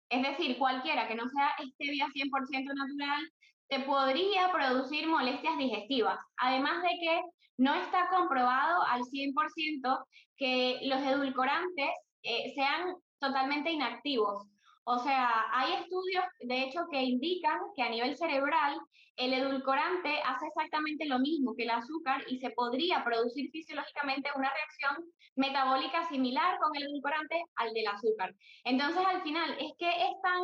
[0.09, 3.21] es decir, cualquiera que no sea stevia 100% natural,
[3.67, 6.19] te podría producir molestias digestivas.
[6.37, 7.21] Además de que
[7.57, 10.05] no está comprobado al 100%
[10.37, 11.89] que los edulcorantes
[12.23, 14.47] eh, sean totalmente inactivos.
[14.85, 18.77] O sea, hay estudios, de hecho, que indican que a nivel cerebral
[19.15, 24.51] el edulcorante hace exactamente lo mismo que el azúcar y se podría producir fisiológicamente una
[24.51, 25.05] reacción
[25.35, 28.35] metabólica similar con el edulcorante al del azúcar.
[28.63, 30.41] Entonces, al final, es que es tan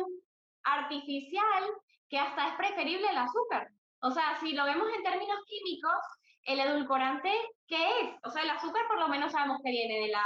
[0.62, 1.64] artificial
[2.08, 3.68] que hasta es preferible el azúcar.
[4.02, 6.00] O sea, si lo vemos en términos químicos,
[6.44, 7.30] el edulcorante,
[7.66, 8.10] ¿qué es?
[8.24, 10.24] O sea, el azúcar por lo menos sabemos que viene de la,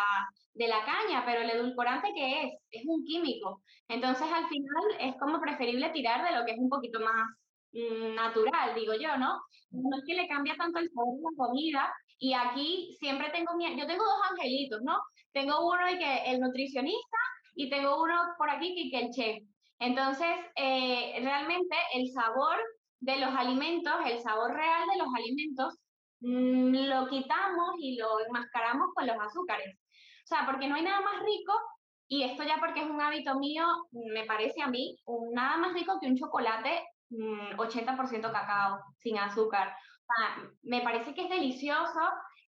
[0.54, 2.52] de la caña, pero el edulcorante, ¿qué es?
[2.70, 3.62] Es un químico.
[3.88, 7.28] Entonces, al final, es como preferible tirar de lo que es un poquito más
[7.72, 9.40] mm, natural, digo yo, ¿no?
[9.70, 11.94] No es que le cambia tanto el sabor de la comida.
[12.18, 14.98] Y aquí siempre tengo mi, yo tengo dos angelitos, ¿no?
[15.32, 17.18] Tengo uno y que el nutricionista
[17.54, 19.42] y tengo uno por aquí que, el chef.
[19.80, 22.56] Entonces, eh, realmente el sabor
[23.00, 25.74] de los alimentos, el sabor real de los alimentos,
[26.20, 29.76] lo quitamos y lo enmascaramos con los azúcares.
[30.24, 31.52] O sea, porque no hay nada más rico,
[32.08, 34.96] y esto ya porque es un hábito mío, me parece a mí,
[35.32, 39.74] nada más rico que un chocolate 80% mm, cacao, sin azúcar.
[40.62, 42.00] Me parece que es delicioso.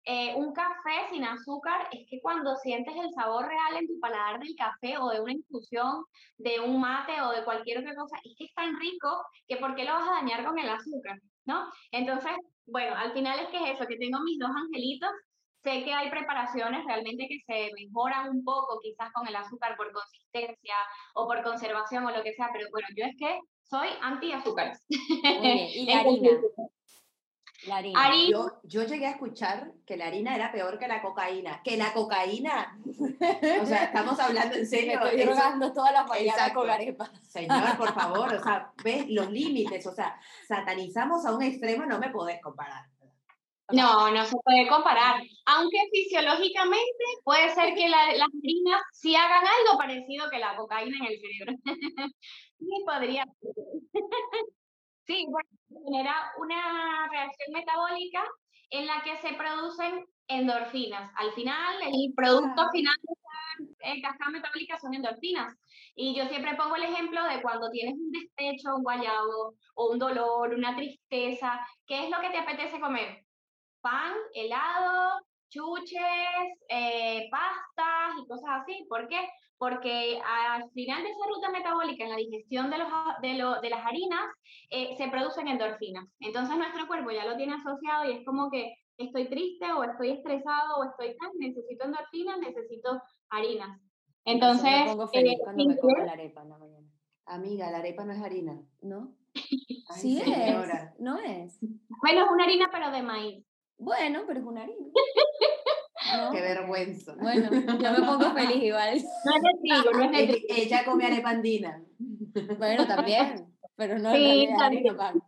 [0.07, 4.39] Eh, un café sin azúcar es que cuando sientes el sabor real en tu paladar
[4.39, 6.05] del café o de una infusión,
[6.37, 9.73] de un mate o de cualquier otra cosa, es que es tan rico que ¿por
[9.75, 11.19] qué lo vas a dañar con el azúcar?
[11.45, 11.67] ¿No?
[11.91, 12.33] Entonces,
[12.65, 15.11] bueno, al final es que es eso, que tengo mis dos angelitos
[15.65, 19.91] Sé que hay preparaciones realmente que se mejoran un poco, quizás con el azúcar por
[19.91, 20.75] consistencia
[21.15, 24.85] o por conservación o lo que sea, pero bueno, yo es que soy anti-azúcares.
[24.87, 26.29] ¿Y la harina?
[27.67, 28.11] La harina.
[28.29, 31.61] Yo, yo, llegué a escuchar que la harina era peor que la cocaína.
[31.63, 32.77] Que la cocaína.
[33.61, 34.99] o sea, estamos hablando en serio.
[34.99, 37.11] Me estoy drogando todas las mañanas con arepa.
[37.27, 39.85] Señor, por favor, o sea, ves los límites.
[39.87, 42.85] O sea, satanizamos a un extremo, no me podés comparar.
[43.71, 45.23] No, no se puede comparar.
[45.45, 51.05] Aunque fisiológicamente puede ser que las harinas sí hagan algo parecido que la cocaína en
[51.05, 51.53] el cerebro.
[52.59, 53.25] sí, podría.
[55.07, 58.23] sí, bueno, genera una reacción metabólica
[58.69, 61.11] en la que se producen endorfinas.
[61.17, 65.55] Al final, el producto final de la cascada metabólica son endorfinas.
[65.95, 69.99] Y yo siempre pongo el ejemplo de cuando tienes un despecho, un guayabo, o un
[69.99, 73.23] dolor, una tristeza, ¿qué es lo que te apetece comer?
[73.81, 78.85] Pan, helado, chuches, eh, pastas y cosas así.
[78.89, 79.29] ¿Por qué?
[79.65, 82.87] Porque al final de esa ruta metabólica, en la digestión de, los,
[83.23, 84.21] de, de las harinas,
[84.69, 86.05] eh, se producen endorfinas.
[86.19, 90.11] Entonces nuestro cuerpo ya lo tiene asociado y es como que estoy triste o estoy
[90.11, 93.01] estresado o estoy tan, necesito endorfinas, necesito
[93.31, 93.81] harinas.
[94.23, 96.87] Entonces, me pongo feliz cuando me como la arepa en la mañana.
[97.25, 99.15] Amiga, la arepa no es harina, ¿no?
[99.95, 101.57] sí es, no es.
[102.03, 103.43] Bueno, es una harina pero de maíz.
[103.79, 104.85] Bueno, pero es una harina.
[106.31, 107.15] Qué vergüenza.
[107.19, 109.03] Bueno, yo me pongo feliz igual.
[109.25, 110.45] No es de trigo, no es de trigo.
[110.49, 111.81] Ella come arepandina.
[112.57, 115.21] Bueno, también, pero no sí, es pan.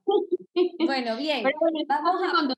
[0.85, 1.43] Bueno, bien.
[1.87, 2.31] vamos a...
[2.31, 2.53] con,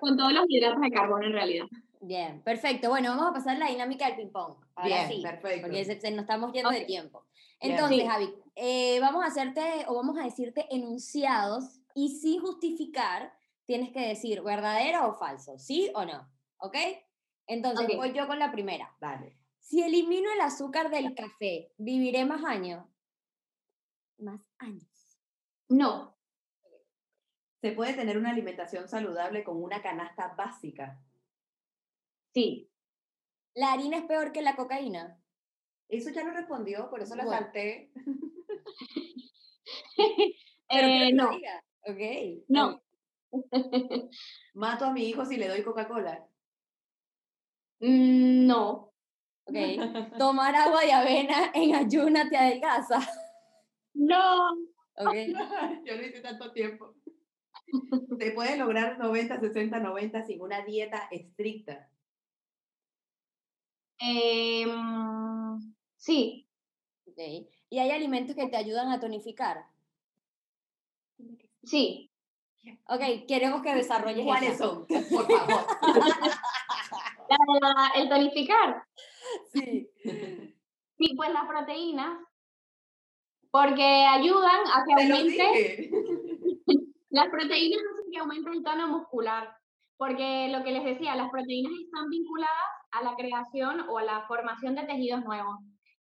[0.00, 1.66] con, todos los hidratos de carbono en realidad.
[2.00, 2.88] Bien, perfecto.
[2.88, 4.56] Bueno, vamos a pasar la dinámica del ping-pong.
[4.84, 5.62] Bien, sí, perfecto.
[5.62, 7.24] Porque se, nos estamos yendo de tiempo.
[7.60, 13.32] Entonces, Javi, eh, vamos a hacerte o vamos a decirte enunciados y sin justificar
[13.64, 16.28] tienes que decir verdadero o falso, ¿sí o no?
[16.58, 16.76] ¿Ok?
[17.46, 18.94] Entonces, voy yo con la primera.
[19.00, 19.36] Vale.
[19.60, 22.84] Si elimino el azúcar del café, ¿viviré más años?
[24.18, 25.18] Más años.
[25.68, 26.16] No.
[27.60, 31.02] ¿Se puede tener una alimentación saludable con una canasta básica?
[32.32, 32.70] Sí.
[33.54, 35.20] ¿La harina es peor que la cocaína?
[35.88, 37.90] Eso ya lo respondió, por eso la salté.
[40.68, 41.30] eh, no.
[41.30, 42.44] Ok.
[42.48, 42.82] No.
[44.54, 46.26] ¿Mato a mi hijo si le doy Coca-Cola?
[47.80, 48.92] Mm, no.
[49.44, 49.56] Ok.
[50.18, 53.00] Tomar agua y avena en ayuna te adelgaza.
[53.94, 54.52] No.
[54.96, 55.14] Ok.
[55.84, 56.94] Yo no hice tanto tiempo.
[58.18, 61.88] Se puede lograr 90, 60, 90 sin una dieta estricta.
[63.98, 64.66] Eh,
[65.96, 66.48] sí.
[67.06, 67.48] Okay.
[67.70, 69.64] ¿Y hay alimentos que te ayudan a tonificar?
[71.64, 72.10] Sí.
[72.88, 74.86] Ok, queremos que desarrolles ¿Cuáles son?
[74.86, 75.66] Por favor.
[77.96, 78.82] el tonificar.
[79.52, 79.88] Sí.
[80.98, 82.18] Sí, pues las proteínas,
[83.50, 85.90] porque ayudan a que aumente.
[87.10, 89.54] las proteínas hacen que aumente el tono muscular,
[89.98, 94.26] porque lo que les decía, las proteínas están vinculadas a la creación o a la
[94.26, 95.56] formación de tejidos nuevos.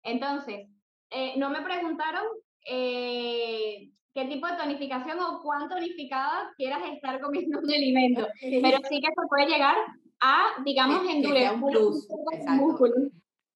[0.04, 0.68] Entonces,
[1.10, 2.24] eh, no me preguntaron
[2.66, 9.00] eh, qué tipo de tonificación o cuán tonificada quieras estar comiendo un alimento, pero sí
[9.00, 9.76] que se puede llegar
[10.20, 11.52] a, digamos, endurecer.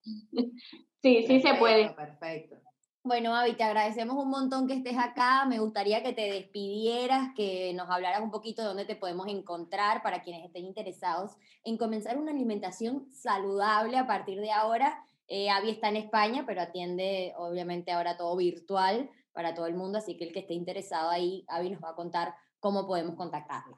[1.00, 1.90] Sí, sí se puede.
[1.90, 2.56] Perfecto.
[3.04, 5.44] Bueno, Avi, te agradecemos un montón que estés acá.
[5.46, 10.02] Me gustaría que te despidieras, que nos hablaras un poquito de dónde te podemos encontrar
[10.02, 15.02] para quienes estén interesados en comenzar una alimentación saludable a partir de ahora.
[15.28, 19.98] Eh, Avi está en España, pero atiende obviamente ahora todo virtual para todo el mundo,
[19.98, 23.76] así que el que esté interesado ahí, Avi nos va a contar cómo podemos contactarla.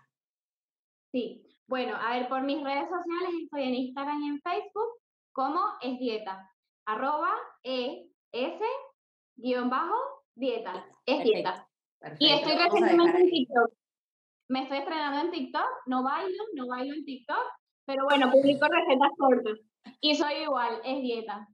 [1.13, 4.99] Sí, bueno, a ver, por mis redes sociales estoy en Instagram y en Facebook
[5.33, 6.51] como es dieta,
[6.85, 8.65] arroba e s
[9.37, 9.95] guion bajo
[10.35, 11.69] dieta, es dieta.
[12.19, 13.73] Y estoy recientemente en TikTok.
[14.49, 17.53] Me estoy estrenando en TikTok, no bailo, no bailo en TikTok,
[17.87, 19.61] pero bueno, publico recetas cortas.
[20.01, 21.47] Y soy igual, es dieta.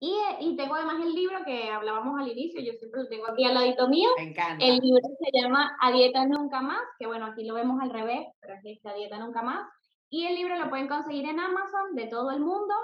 [0.00, 3.44] Y, y, tengo además el libro que hablábamos al inicio, yo siempre lo tengo aquí
[3.44, 4.10] al ladito mío.
[4.18, 4.62] Me encanta.
[4.62, 8.26] El libro se llama A Dieta Nunca Más, que bueno, aquí lo vemos al revés,
[8.40, 9.66] pero aquí está A Dieta Nunca Más.
[10.10, 12.74] Y el libro lo pueden conseguir en Amazon de todo el mundo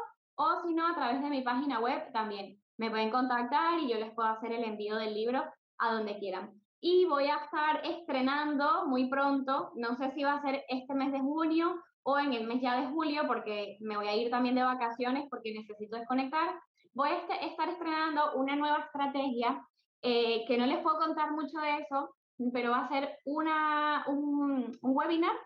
[0.43, 2.59] o si no, a través de mi página web también.
[2.79, 5.45] Me pueden contactar y yo les puedo hacer el envío del libro
[5.79, 6.55] a donde quieran.
[6.81, 11.13] Y voy a estar estrenando muy pronto, no sé si va a ser este mes
[11.13, 14.55] de junio o en el mes ya de julio, porque me voy a ir también
[14.55, 16.59] de vacaciones porque necesito desconectar.
[16.95, 19.65] Voy a este, estar estrenando una nueva estrategia
[20.03, 22.15] eh, que no les puedo contar mucho de eso,
[22.53, 25.37] pero va a ser un, webinar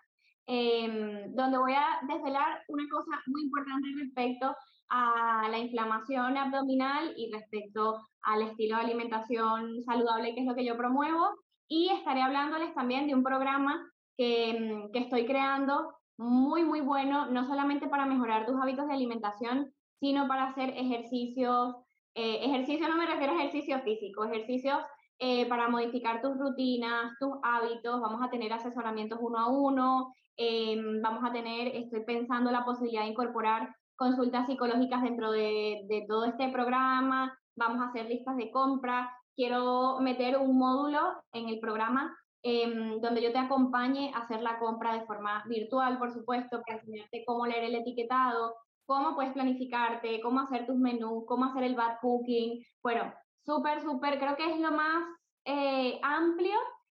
[0.46, 4.54] em, donde voy a desvelar una cosa muy importante respecto
[4.90, 10.64] a la inflamación abdominal y respecto al estilo de alimentación saludable, que es lo que
[10.64, 11.30] yo promuevo.
[11.68, 13.84] Y estaré hablándoles también de un programa
[14.16, 19.73] que, que estoy creando muy, muy bueno, no solamente para mejorar tus hábitos de alimentación,
[20.00, 21.76] sino para hacer ejercicios.
[22.14, 24.78] Eh, ejercicio no me refiero a ejercicio físico, ejercicios
[25.18, 28.00] eh, para modificar tus rutinas, tus hábitos.
[28.00, 30.14] Vamos a tener asesoramientos uno a uno.
[30.36, 36.04] Em, vamos a tener, estoy pensando la posibilidad de incorporar consultas psicológicas dentro de, de
[36.08, 41.60] todo este programa, vamos a hacer listas de compra, quiero meter un módulo en el
[41.60, 46.62] programa em, donde yo te acompañe a hacer la compra de forma virtual, por supuesto,
[46.62, 48.54] para enseñarte cómo leer el etiquetado,
[48.86, 52.64] cómo puedes planificarte, cómo hacer tus menús, cómo hacer el bad cooking.
[52.82, 53.12] Bueno,
[53.44, 55.04] súper, súper, creo que es lo más
[55.44, 56.56] eh, amplio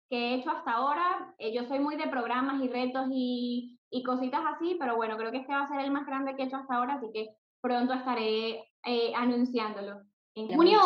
[0.09, 1.35] que he hecho hasta ahora.
[1.37, 5.31] Eh, yo soy muy de programas y retos y y cositas así, pero bueno, creo
[5.31, 7.29] que este va a ser el más grande que he hecho hasta ahora, así que
[7.61, 10.01] pronto estaré eh, anunciándolo.
[10.35, 10.79] En junio,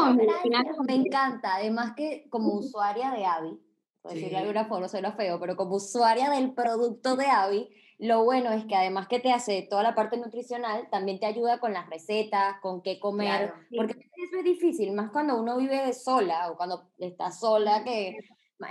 [0.88, 3.60] me encanta, además que como usuaria de Avi,
[4.02, 7.68] por decirlo de alguna forma, suena feo, pero como usuaria del producto de Avi,
[8.02, 11.60] lo bueno es que además que te hace toda la parte nutricional, también te ayuda
[11.60, 16.58] con las recetas, con qué comer, porque es difícil, más cuando uno vive sola o
[16.58, 18.18] cuando estás sola, que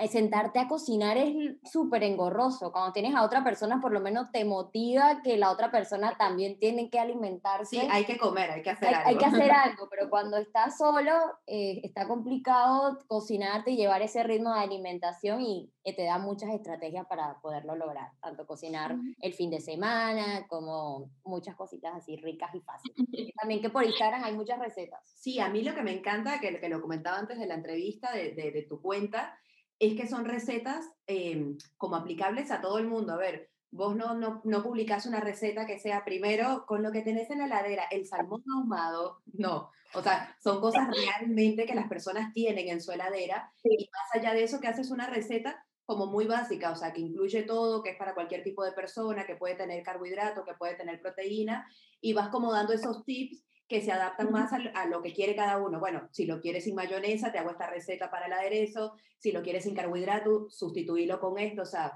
[0.08, 2.72] sentarte a cocinar es súper engorroso.
[2.72, 6.58] Cuando tienes a otra persona, por lo menos te motiva que la otra persona también
[6.58, 7.80] tiene que alimentarse.
[7.80, 9.08] Sí, hay que comer, hay que hacer algo.
[9.08, 11.12] Hay que hacer algo, pero cuando estás solo,
[11.46, 16.50] eh, está complicado cocinarte y llevar ese ritmo de alimentación y eh, te da muchas
[16.50, 18.10] estrategias para poderlo lograr.
[18.20, 22.96] Tanto cocinar el fin de semana como muchas cositas así ricas y fáciles.
[23.40, 25.00] también que por Instagram hay muchas recetas.
[25.14, 28.12] Sí, a mí lo que me encanta, que, que lo comentaba antes de la entrevista
[28.12, 29.38] de, de, de tu cuenta,
[29.80, 33.14] es que son recetas em, como aplicables a todo el mundo.
[33.14, 37.02] A ver, vos no, no, no publicás una receta que sea primero con lo que
[37.02, 39.70] tenés en la heladera, el salmón ahumado, no.
[39.94, 44.34] O sea, son cosas realmente que las personas tienen en su heladera y más allá
[44.34, 47.90] de eso que haces una receta como muy básica, o sea, que incluye todo, que
[47.90, 51.66] es para cualquier tipo de persona, que puede tener carbohidrato, que puede tener proteína,
[52.00, 55.58] y vas como dando esos tips que se adaptan más a, lo que quiere cada
[55.58, 55.78] uno.
[55.78, 59.42] Bueno, si lo quieres sin mayonesa, te hago esta receta para el aderezo, si lo
[59.42, 61.92] quieres sin carbohidrato, sustituílo con esto, o sea,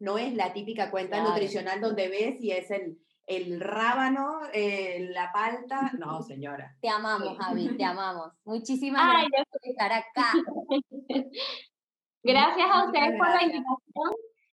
[0.00, 2.98] no es la típica cuenta nutricional donde ves y es el,
[3.28, 6.76] el rábano, eh, la palta, no, señora.
[6.82, 8.32] Te amamos, Javi, te amamos.
[8.44, 10.32] Muchísimas gracias por estar acá.
[12.24, 14.12] Gracias a ustedes por la invitación.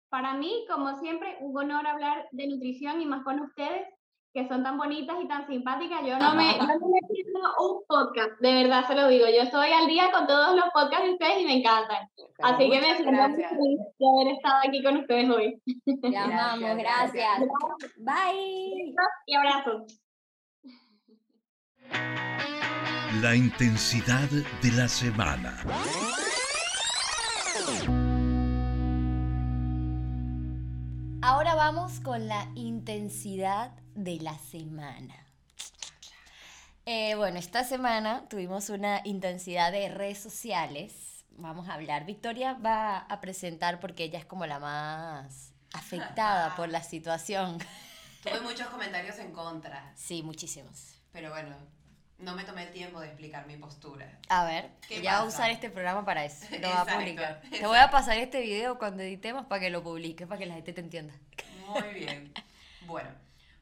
[0.08, 3.88] Para mí, como siempre, un honor hablar de nutrición y más con ustedes
[4.36, 6.02] que son tan bonitas y tan simpáticas.
[6.04, 9.24] Yo no me, no me un podcast, de verdad se lo digo.
[9.28, 12.06] Yo estoy al día con todos los podcasts de ustedes y me encantan.
[12.42, 15.62] Así que me siento muy feliz de haber estado aquí con ustedes hoy.
[16.02, 17.38] Te amamos, gracias.
[17.96, 18.94] Bye.
[19.26, 20.02] Y abrazos.
[23.22, 24.28] La intensidad
[24.60, 25.56] de la semana.
[31.28, 35.26] Ahora vamos con la intensidad de la semana.
[36.84, 41.24] Eh, bueno, esta semana tuvimos una intensidad de redes sociales.
[41.30, 42.06] Vamos a hablar.
[42.06, 47.58] Victoria va a presentar porque ella es como la más afectada por la situación.
[48.22, 49.92] Tuve muchos comentarios en contra.
[49.96, 51.00] Sí, muchísimos.
[51.10, 51.56] Pero bueno,
[52.18, 54.18] no me tomé el tiempo de explicar mi postura.
[54.28, 54.70] A ver,
[55.02, 56.46] ya va a usar este programa para eso.
[56.60, 57.42] Lo va a publicar.
[57.50, 60.54] Te voy a pasar este video cuando editemos para que lo publiques, para que la
[60.54, 61.14] gente te entienda.
[61.68, 62.32] Muy bien.
[62.82, 63.10] Bueno,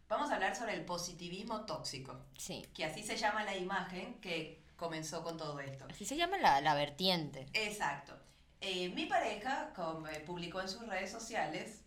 [0.09, 2.17] vamos a hablar sobre el positivismo tóxico.
[2.39, 2.65] Sí.
[2.75, 5.87] Que así se llama la imagen que comenzó con todo esto.
[5.91, 7.47] Así se llama la, la vertiente.
[7.55, 8.17] Exacto.
[8.61, 11.83] Eh, mi pareja como, eh, publicó en sus redes sociales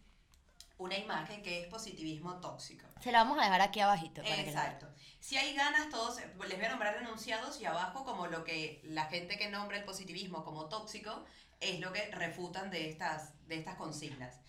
[0.78, 2.86] una imagen que es positivismo tóxico.
[3.02, 4.22] Se la vamos a dejar aquí abajito.
[4.22, 4.88] Para Exacto.
[5.28, 9.08] Si hay ganas, todos, les voy a nombrar enunciados y abajo como lo que la
[9.08, 11.26] gente que nombra el positivismo como tóxico
[11.60, 14.40] es lo que refutan de estas, de estas consignas.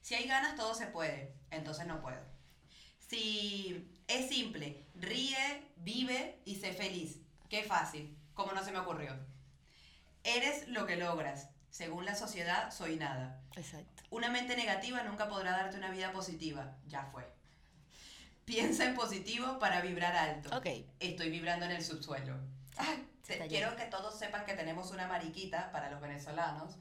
[0.00, 2.20] Si hay ganas, todo se puede, entonces no puedo.
[3.08, 7.18] Si es simple, ríe, vive y sé feliz.
[7.48, 9.18] Qué fácil, como no se me ocurrió.
[10.22, 11.48] Eres lo que logras.
[11.70, 13.42] Según la sociedad, soy nada.
[13.56, 14.04] Exacto.
[14.10, 16.76] Una mente negativa nunca podrá darte una vida positiva.
[16.86, 17.37] Ya fue.
[18.48, 20.56] Piensa en positivo para vibrar alto.
[20.56, 20.66] Ok.
[21.00, 22.34] Estoy vibrando en el subsuelo.
[22.78, 26.76] Ay, Se te- quiero que todos sepan que tenemos una mariquita para los venezolanos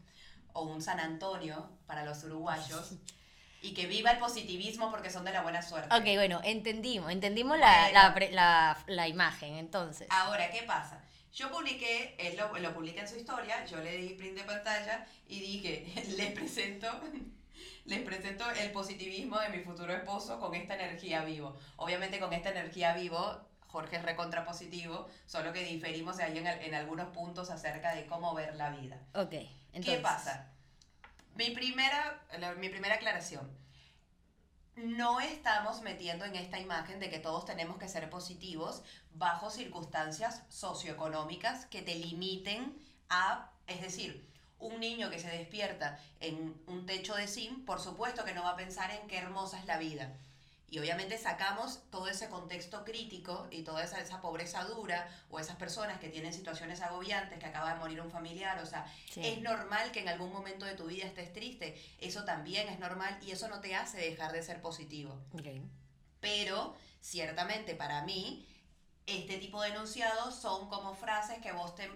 [0.53, 2.93] o un San Antonio para los uruguayos
[3.61, 5.93] y que viva el positivismo porque son de la buena suerte.
[5.93, 10.07] Ok, bueno, entendimos, entendimos la, la, la- la imagen, entonces.
[10.09, 11.01] Ahora, ¿qué pasa?
[11.34, 15.05] Yo publiqué, él lo, lo publiqué en su historia, yo le di print de pantalla
[15.28, 16.88] y dije, les presento,
[17.88, 21.57] les presento el positivismo de mi futuro esposo con esta energía vivo.
[21.77, 26.73] Obviamente con esta energía vivo, Jorge es recontra positivo, solo que diferimos ahí en, en
[26.75, 29.01] algunos puntos acerca de cómo ver la vida.
[29.13, 29.33] Ok,
[29.73, 29.85] entonces.
[29.85, 30.51] ¿Qué pasa?
[31.35, 33.49] Mi primera, la- mi primera aclaración.
[34.75, 38.83] No estamos metiendo en esta imagen de que todos tenemos que ser positivos
[39.13, 42.77] bajo circunstancias socioeconómicas que te limiten
[43.09, 44.29] a, es decir,
[44.60, 48.51] un niño que se despierta en un techo de zinc, por supuesto que no va
[48.51, 50.12] a pensar en qué hermosa es la vida.
[50.70, 55.55] Y obviamente sacamos todo ese contexto crítico y toda esa, esa pobreza dura o esas
[55.55, 59.22] personas que tienen situaciones agobiantes, que acaba de morir un familiar, o sea, Sí.
[59.26, 63.18] es normal que en algún momento de tu vida estés triste, eso también es normal
[63.26, 65.18] y eso no te hace dejar de ser positivo.
[66.20, 68.45] Pero ciertamente para mí,
[69.05, 71.89] este tipo de enunciados son como frases que vos te,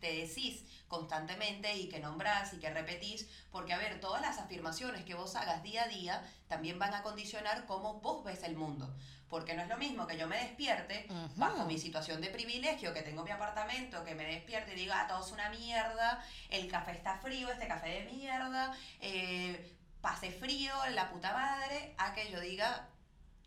[0.00, 5.04] te decís constantemente y que nombrás y que repetís, porque a ver, todas las afirmaciones
[5.04, 8.94] que vos hagas día a día también van a condicionar cómo vos ves el mundo.
[9.28, 13.02] Porque no es lo mismo que yo me despierte bajo mi situación de privilegio, que
[13.02, 16.92] tengo mi apartamento, que me despierte y diga, ah, todo es una mierda, el café
[16.92, 22.40] está frío, este café de mierda, eh, pase frío, la puta madre, a que yo
[22.40, 22.88] diga,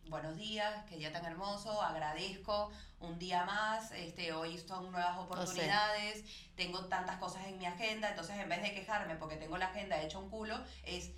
[0.08, 6.24] buenos días, qué día tan hermoso, agradezco un día más, este, hoy son nuevas oportunidades,
[6.56, 10.02] tengo tantas cosas en mi agenda, entonces en vez de quejarme porque tengo la agenda
[10.02, 11.12] hecha un culo, es,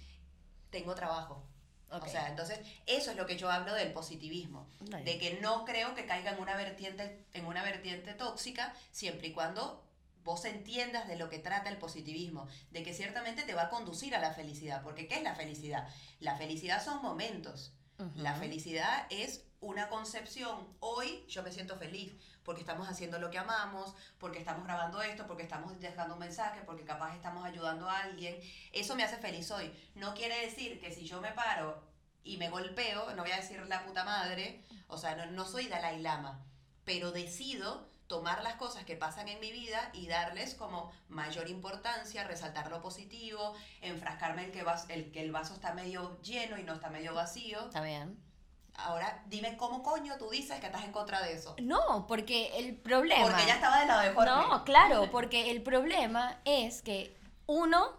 [0.69, 1.43] tengo trabajo.
[1.89, 2.05] Ok.
[2.05, 5.93] O sea, entonces eso es lo que yo hablo del positivismo, de que no creo
[5.93, 9.83] que caiga en una vertiente, en una vertiente tóxica, siempre y cuando
[10.23, 14.15] vos entiendas de lo que trata el positivismo, de que ciertamente te va a conducir
[14.15, 15.87] a la felicidad, porque ¿qué es la felicidad?
[16.19, 17.73] La felicidad son momentos.
[18.15, 20.67] La felicidad es una concepción.
[20.79, 25.25] Hoy yo me siento feliz porque estamos haciendo lo que amamos, porque estamos grabando esto,
[25.25, 28.37] porque estamos dejando un mensaje, porque capaz estamos ayudando a alguien.
[28.71, 29.71] Eso me hace feliz hoy.
[29.95, 31.81] No quiere decir que si yo me paro
[32.23, 35.67] y me golpeo, no voy a decir la puta madre, o sea, no, no soy
[35.67, 36.43] Dalai Lama,
[36.83, 42.23] pero decido tomar las cosas que pasan en mi vida y darles como mayor importancia,
[42.23, 46.63] resaltar lo positivo, enfrascarme en que, vas, el, que el vaso está medio lleno y
[46.63, 47.59] no está medio vacío.
[47.65, 48.19] Está bien.
[48.75, 51.55] Ahora, dime cómo coño tú dices que estás en contra de eso.
[51.61, 53.23] No, porque el problema.
[53.23, 54.31] Porque ella estaba del lado de Jorge.
[54.31, 57.91] No, claro, porque el problema es que uno,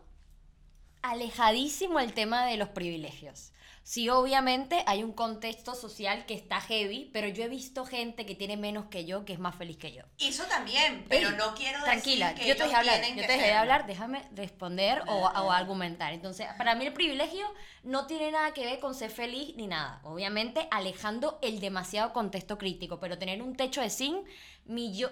[1.03, 3.53] alejadísimo el tema de los privilegios.
[3.85, 8.35] Sí, obviamente hay un contexto social que está heavy, pero yo he visto gente que
[8.35, 10.05] tiene menos que yo que es más feliz que yo.
[10.18, 13.32] Eso también, pero Ey, no quiero Tranquila, decir que yo te dejé hablar, yo te
[13.32, 16.14] dejé de hablar, déjame responder o, o argumentar.
[16.14, 17.47] Entonces, para mí el privilegio
[17.82, 20.01] no tiene nada que ver con ser feliz ni nada.
[20.05, 24.26] Obviamente, alejando el demasiado contexto crítico, pero tener un techo de zinc,
[24.64, 25.11] mi yo,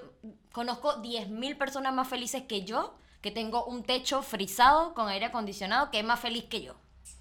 [0.51, 5.91] conozco 10.000 personas más felices que yo, que tengo un techo frisado con aire acondicionado,
[5.91, 6.75] que es más feliz que yo.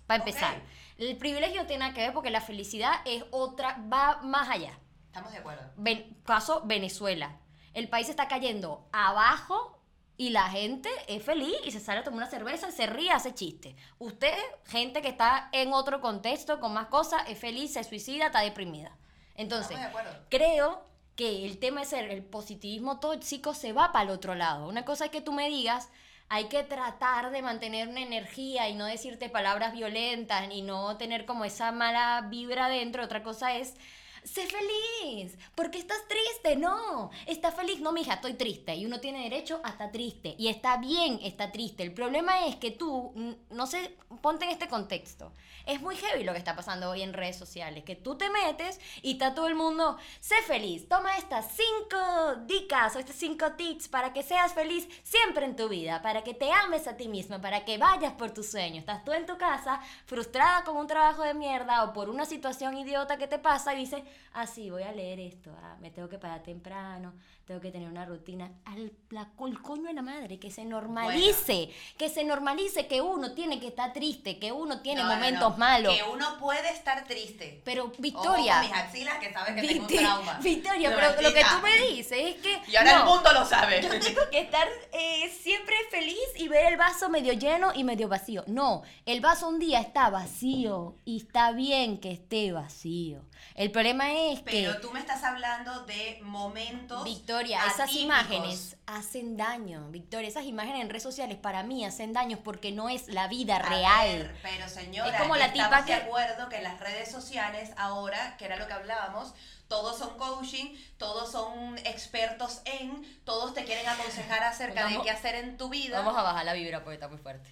[0.08, 0.62] Para empezar.
[1.02, 4.78] El privilegio tiene que ver porque la felicidad es otra, va más allá.
[5.08, 5.64] Estamos de acuerdo.
[5.76, 7.39] Ven- caso Venezuela.
[7.74, 9.80] El país está cayendo abajo
[10.18, 13.34] y la gente es feliz y se sale a tomar una cerveza, se ríe, hace
[13.34, 13.76] chiste.
[13.97, 14.34] Usted,
[14.66, 18.95] gente que está en otro contexto con más cosas, es feliz, se suicida, está deprimida.
[19.36, 20.26] Entonces, Estamos de acuerdo.
[20.30, 20.86] creo
[21.16, 24.68] que el tema de ser el positivismo tóxico se va para el otro lado.
[24.68, 25.89] Una cosa es que tú me digas,
[26.34, 31.26] hay que tratar de mantener una energía y no decirte palabras violentas y no tener
[31.26, 33.04] como esa mala vibra dentro.
[33.04, 33.76] Otra cosa es,
[34.24, 36.56] sé feliz, porque estás triste.
[36.56, 37.80] No, está feliz.
[37.80, 38.76] No, mija, estoy triste.
[38.76, 40.36] Y uno tiene derecho a estar triste.
[40.38, 41.84] Y está bien, está triste.
[41.84, 43.14] El problema es que tú,
[43.50, 45.32] no sé, ponte en este contexto.
[45.66, 48.80] Es muy heavy lo que está pasando hoy en redes sociales, que tú te metes
[49.02, 53.88] y está todo el mundo, sé feliz, toma estas cinco dicas o estos cinco tips
[53.88, 57.40] para que seas feliz siempre en tu vida, para que te ames a ti misma,
[57.42, 58.80] para que vayas por tus sueños.
[58.80, 62.78] Estás tú en tu casa frustrada con un trabajo de mierda o por una situación
[62.78, 64.02] idiota que te pasa y dices,
[64.34, 67.14] ah, sí, voy a leer esto, ah, me tengo que parar temprano,
[67.45, 68.51] tengo que tener una rutina.
[68.66, 73.34] Al la, el coño de la madre, que se normalice, que se normalice que uno
[73.34, 75.57] tiene que estar triste, que uno tiene No, momentos no.
[75.57, 75.95] malos.
[75.95, 77.62] Que uno puede estar triste.
[77.66, 80.39] Pero Ojo Victoria, con mis axilas que sabes que tengo un trauma.
[80.41, 83.82] Victoria, pero lo que tú me dices es que Y ahora el mundo lo sabe.
[83.82, 88.07] yo tengo que estar eh, siempre feliz y ver el vaso medio lleno y medio
[88.07, 88.43] vacío.
[88.47, 93.26] No, el vaso un día está vacío y está bien que esté vacío.
[93.56, 97.04] El problema es que, Pero tú me estás hablando de momentos.
[97.04, 99.89] Victoria, esas imágenes hacen daño.
[99.89, 103.58] Victoria, esas imágenes en redes sociales para mí hacen daño porque no es la vida
[103.58, 104.08] A real.
[104.20, 107.12] ver, pero señora, Es como la estamos tipa de que- acuerdo que en las redes
[107.12, 109.34] sociales ahora, que era lo que hablábamos,
[109.68, 115.36] todos son coaching, todos son expertos en, todos te quieren aconsejar acerca de qué hacer
[115.36, 116.00] en tu vida.
[116.00, 117.50] Vamos a bajar la vibra porque está muy fuerte.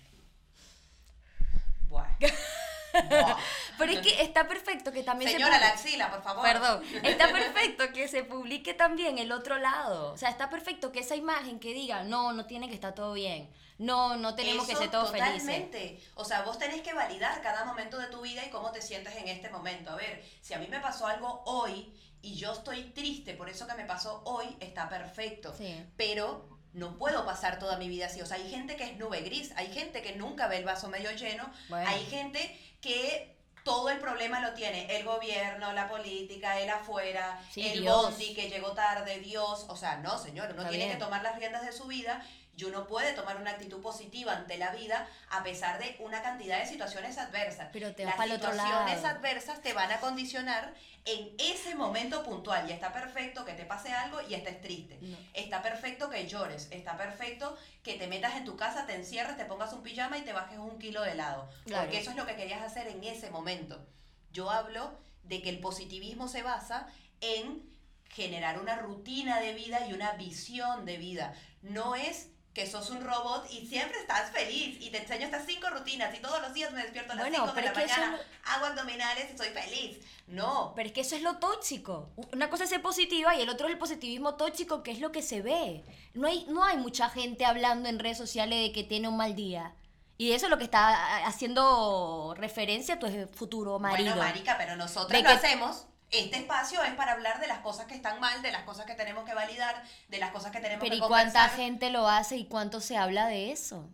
[1.88, 2.08] Buah.
[3.78, 6.43] Pero es que está perfecto que también Señora, se la axila, por favor.
[6.43, 10.14] Perdón, está perfecto que se publique también el otro lado.
[10.14, 13.14] O sea, está perfecto que esa imagen que diga, no, no tiene que estar todo
[13.14, 13.50] bien.
[13.78, 15.39] No, no tenemos que ser todos felices.
[15.39, 16.04] totalmente.
[16.16, 19.16] O sea, vos tenés que validar cada momento de tu vida y cómo te sientes
[19.16, 19.91] en este momento.
[19.91, 23.66] A ver, si a mí me pasó algo hoy y yo estoy triste por eso
[23.66, 25.56] que me pasó hoy, está perfecto.
[25.58, 25.86] Sí.
[25.95, 28.22] Pero no puedo pasar toda mi vida así.
[28.22, 30.89] O sea, hay gente que es nube gris, hay gente que nunca ve el vaso
[30.89, 31.89] medio lleno, Bueno.
[31.89, 37.68] hay gente que todo el problema lo tiene el gobierno, la política, el afuera, Sí,
[37.68, 38.04] el Dios.
[38.04, 39.66] bondi que llegó tarde, Dios.
[39.70, 40.98] O sea, no, señor, uno Está tiene bien.
[40.98, 42.26] que tomar las riendas de su vida
[42.60, 46.60] y uno puede tomar una actitud positiva ante la vida a pesar de una cantidad
[46.60, 47.70] de situaciones adversas.
[47.72, 50.74] Pero te vas Las situaciones adversas te van a condicionar
[51.05, 54.97] en ese momento puntual y está perfecto que te pase algo y estés triste.
[55.01, 55.16] No.
[55.34, 59.45] Está perfecto que llores, está perfecto que te metas en tu casa, te encierres, te
[59.45, 61.49] pongas un pijama y te bajes un kilo de helado.
[61.66, 61.84] Claro.
[61.84, 63.88] Porque eso es lo que querías hacer en ese momento.
[64.34, 66.88] Yo hablo de que el positivismo se basa
[67.22, 67.70] en
[68.10, 71.34] generar una rutina de vida y una visión de vida.
[71.62, 75.70] No es que sos un robot y siempre estás feliz y te enseño estas cinco
[75.70, 78.18] rutinas y todos los días me despierto a las Bueno, 5 de pero la mañana,
[78.20, 79.99] es hago abdominales y soy feliz.
[80.28, 82.10] No, Pero es que eso es lo tóxico.
[82.34, 85.14] Una cosa es ser positiva y el otro es el positivismo tóxico, que es lo
[85.14, 85.86] que se ve.
[86.14, 89.36] No hay, no hay mucha gente hablando en redes sociales de que tiene un mal
[89.38, 89.74] día.
[90.18, 94.14] Y eso es lo que está haciendo referencia a tu futuro marido.
[94.16, 95.86] Bueno, marica, pero nosotros De lo que- hacemos.
[96.12, 98.95] Este espacio es para hablar de las cosas que están mal, de las cosas que
[98.95, 101.51] tenemos que validar, de las cosas que tenemos Pero ¿y que cuánta conversar.
[101.60, 103.88] gente lo hace y cuánto se habla de eso?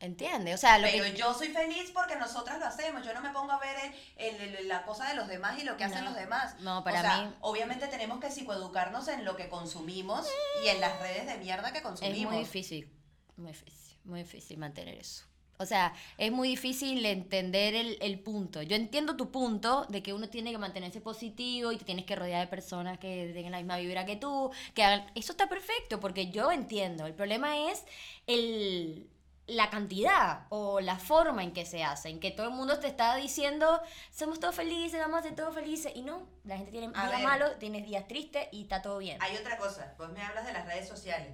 [0.00, 0.56] ¿Entiendes?
[0.56, 1.14] O sea, lo Pero que...
[1.14, 3.06] yo soy feliz porque nosotras lo hacemos.
[3.06, 3.74] Yo no me pongo a ver
[4.18, 6.10] el- el- el- la cosa de los demás y lo que hacen No.
[6.10, 6.60] los demás.
[6.60, 10.26] No, para o sea, mí- obviamente tenemos que psicoeducarnos en lo que consumimos
[10.62, 12.34] y en las redes de mierda que Es consumimos.
[12.34, 12.92] muy difícil,
[13.36, 15.24] muy difícil, muy difícil mantener eso.
[15.58, 18.62] O sea, es muy difícil entender el, el punto.
[18.62, 22.16] Yo entiendo tu punto de que uno tiene que mantenerse positivo y te tienes que
[22.16, 25.06] rodear de personas que tengan la misma vibra que tú, que hagan...
[25.14, 27.06] Eso está perfecto, porque yo entiendo.
[27.06, 27.84] El problema es
[28.26, 29.08] el,
[29.46, 32.86] la cantidad o la forma en que se hace, en que todo el mundo te
[32.88, 33.80] está diciendo,
[34.10, 35.92] somos todos felices, vamos a ser todos felices.
[35.94, 37.22] Y no, la gente tiene A días ver.
[37.28, 39.18] malos, tienes días tristes y está todo bien.
[39.20, 41.30] Hay otra cosa, vos me hablas de las redes sociales.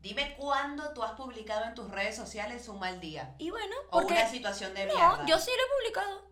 [0.00, 4.00] Dime cuándo tú has publicado en tus redes sociales un mal día Y bueno, o
[4.00, 4.14] porque...
[4.14, 5.18] una situación de mierda.
[5.18, 6.30] No, yo sí lo he publicado.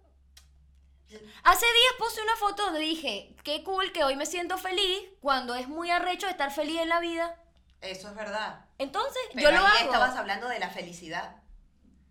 [1.43, 5.55] Hace días puse una foto donde dije, qué cool que hoy me siento feliz cuando
[5.55, 7.43] es muy arrecho estar feliz en la vida.
[7.81, 8.67] Eso es verdad.
[8.79, 9.93] Entonces, Pero yo lo ahí hago.
[9.93, 11.37] estabas hablando de la felicidad.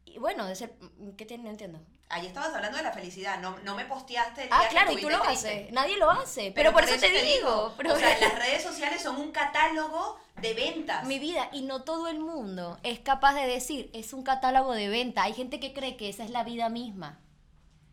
[0.06, 0.74] Y bueno, de ser,
[1.18, 1.44] ¿qué tiene?
[1.44, 1.80] No entiendo.
[2.10, 3.40] Ahí estabas hablando de la felicidad.
[3.40, 5.50] No, no me posteaste el Ah, día que claro, y tú lo triste.
[5.50, 5.72] haces.
[5.74, 6.52] Nadie lo hace.
[6.56, 7.74] Pero, por, eso, te digo.
[7.76, 11.04] Pero O sea, las redes sociales son un catálogo de ventas.
[11.06, 14.88] mi vida, y no todo el mundo es capaz de decir, es un catálogo de
[14.88, 15.24] venta.
[15.24, 17.20] Hay gente que cree que esa es la vida misma.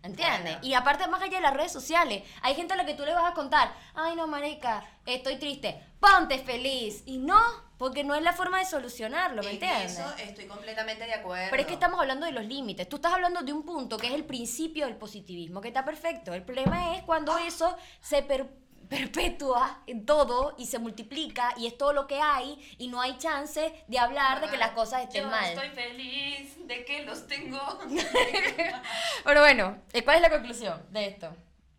[0.02, 0.42] ¿Entiendes?
[0.56, 0.58] Bueno.
[0.68, 3.14] Y aparte, más allá de las redes sociales, hay gente a la que tú le
[3.14, 7.02] vas a contar, ay no, marica, estoy triste, ponte feliz.
[7.06, 7.40] Y no,
[7.78, 9.92] porque no es la forma de solucionarlo, ¿me En entiendes?
[9.98, 11.48] eso estoy completamente de acuerdo.
[11.50, 12.88] Pero es que estamos hablando de los límites.
[12.88, 16.32] Tú estás hablando de un punto que es el principio del positivismo, que está perfecto.
[16.34, 18.48] El problema es cuando eso se per-
[18.88, 23.16] perpetúa en todo y se multiplica y es todo lo que hay y no hay
[23.18, 25.44] chance de hablar de que las cosas estén Yo mal.
[25.46, 27.58] estoy feliz de que los tengo.
[29.24, 31.34] Pero bueno, eh, ¿cuál es la conclusión de esto?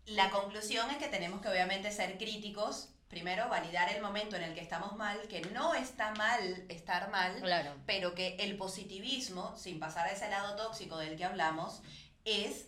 [0.06, 2.90] La conclusión es que tenemos que obviamente ser críticos.
[3.08, 7.40] Primero, validar el momento en el que estamos mal, que no está mal estar mal,
[7.40, 7.74] Claro.
[7.86, 11.82] pero que el positivismo, sin pasar a ese lado tóxico del que hablamos,
[12.24, 12.66] es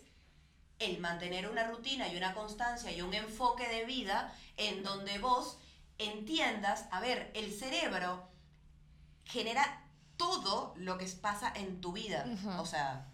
[0.79, 5.57] el mantener una rutina y una constancia y un enfoque de vida en donde vos
[5.97, 8.29] entiendas, a ver, el cerebro
[9.25, 9.83] genera
[10.15, 12.25] todo lo que pasa en tu vida.
[12.57, 13.07] O sea,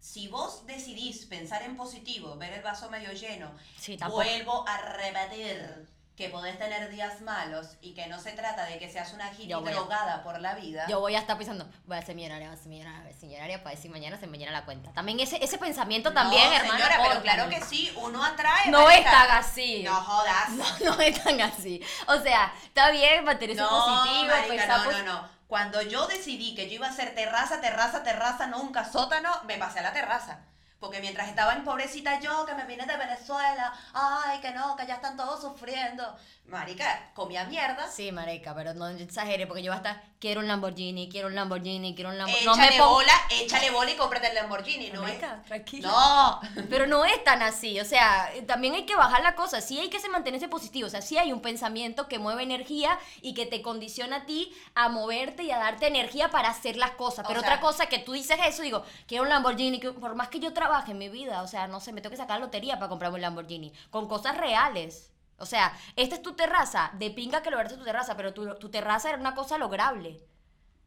[0.00, 5.88] si vos decidís pensar en positivo, ver el vaso medio lleno, Sí, vuelvo a repetir
[6.16, 9.54] que podés tener días malos y que no se trata de que seas una hippie
[9.56, 10.86] voy a- drogada por la vida.
[10.88, 13.14] Yo voy a estar pensando, voy a ser millonaria, voy a ser millonaria, voy a
[13.18, 14.92] ser millonaria para decir mañana se me llena la cuenta.
[14.92, 16.78] También ese, ese pensamiento también, no, hermana.
[16.78, 18.70] señora, pero claro que sí, uno atrae.
[18.70, 19.82] No es tan así.
[19.82, 20.50] No jodas.
[20.84, 21.80] No, no es tan así.
[22.06, 25.28] O sea, está bien mantenerse No, positivo, marica, pensar no, no, no.
[25.48, 29.80] Cuando yo decidí que yo iba a hacer terraza, terraza, terraza, nunca sótano, me pasé
[29.80, 30.38] a la terraza.
[30.84, 34.86] Porque mientras estaba en pobrecita yo, que me vine de Venezuela, ay, que no, que
[34.86, 36.04] ya están todos sufriendo.
[36.46, 37.90] Marica, comía mierda.
[37.90, 41.34] Sí, marica, pero no exagere porque yo voy a estar, quiero un Lamborghini, quiero un
[41.34, 42.44] Lamborghini, quiero un Lamborghini.
[42.44, 42.90] No Échale me pongo...
[42.96, 45.08] bola, échale bola y cómprate el Lamborghini, ¿no es?
[45.08, 45.88] Marica, tranquila.
[45.88, 46.40] No.
[46.68, 49.88] Pero no es tan así, o sea, también hay que bajar la cosa, sí hay
[49.88, 53.46] que se mantenerse positivo, o sea, sí hay un pensamiento que mueve energía y que
[53.46, 57.24] te condiciona a ti a moverte y a darte energía para hacer las cosas.
[57.24, 60.14] O Pero sea- otra cosa que tú dices eso, digo, quiero un Lamborghini, que por
[60.14, 62.38] más que yo trabaje en mi vida, o sea, no sé, me tengo que sacar
[62.38, 65.12] la lotería para comprarme un Lamborghini, con cosas reales.
[65.38, 68.70] O sea, esta es tu terraza, de pinga que lograste tu terraza, pero tu, tu
[68.70, 70.20] terraza era una cosa lograble.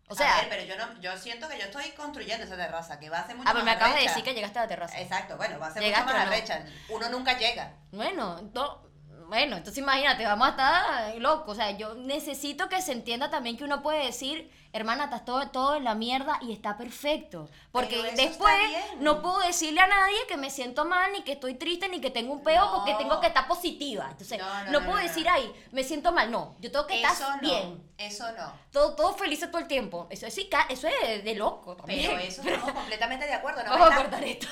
[0.10, 2.98] O sea, a ver, pero yo no, yo siento que yo estoy construyendo esa terraza,
[2.98, 4.62] que va a ser mucho ah, pero me más acabas de decir que llegaste a
[4.62, 5.00] la terraza.
[5.02, 6.96] Exacto, bueno, va a ser mucho ¿Llegaste más no?
[6.96, 7.74] Uno nunca llega.
[7.92, 8.90] Bueno, to-
[9.28, 11.52] bueno, entonces imagínate, vamos a estar locos.
[11.52, 15.49] O sea, yo necesito que se entienda también que uno puede decir, hermana, estás todo,
[15.49, 17.49] todo en la mierda y está perfecto.
[17.72, 18.54] Porque después
[18.99, 22.10] no puedo decirle a nadie que me siento mal, ni que estoy triste, ni que
[22.12, 22.72] tengo un peo, No.
[22.76, 24.08] porque tengo que estar positiva.
[24.12, 26.32] Entonces, No, no, no, no, puedo decir, ay, me siento mal.
[26.32, 27.84] No, yo tengo que Eso estar bien.
[27.98, 28.54] eso no.
[28.72, 30.08] Todo, todo feliz todo el tiempo.
[30.10, 32.12] Eso, sí, ca- eso es de loco también.
[32.12, 33.64] Pero eso estamos completamente de acuerdo.
[33.64, 34.48] No Vamos a cortar esto.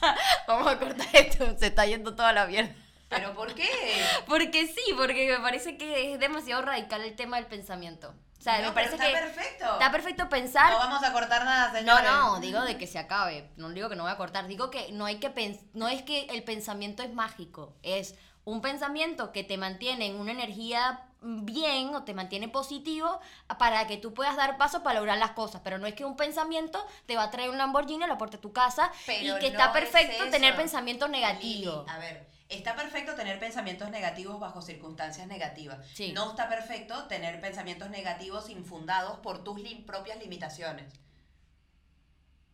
[0.46, 1.56] Vamos a cortar esto.
[1.58, 2.74] Se está yendo toda la mierda.
[3.08, 3.66] ¿Pero por qué?
[4.26, 8.14] Porque sí, porque me parece que es demasiado radical el tema del pensamiento.
[8.56, 9.64] Sea, No, me parece está que perfecto.
[9.72, 10.72] está perfecto pensar.
[10.72, 12.10] No vamos a cortar nada, No, señores.
[12.10, 13.50] no, digo de que se acabe.
[13.56, 14.46] No digo que no voy a cortar.
[14.46, 18.14] Digo que no hay que pens no es que el pensamiento es mágico, es
[18.44, 23.20] un pensamiento que te mantiene en una energía bien o te mantiene positivo
[23.58, 26.16] para que tú puedas dar pasos para lograr las cosas, pero no es que un
[26.16, 29.40] pensamiento te va a traer un Lamborghini a la puerta de tu casa Pero y
[29.40, 31.84] que no está es perfecto tener pensamientos negativos.
[31.84, 35.86] Lili, a ver, está perfecto tener pensamientos negativos bajo circunstancias negativas.
[35.94, 36.12] Sí.
[36.12, 40.92] No está perfecto tener pensamientos negativos infundados por tus propias limitaciones.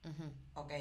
[0.04, 0.72] Ujú, Ok.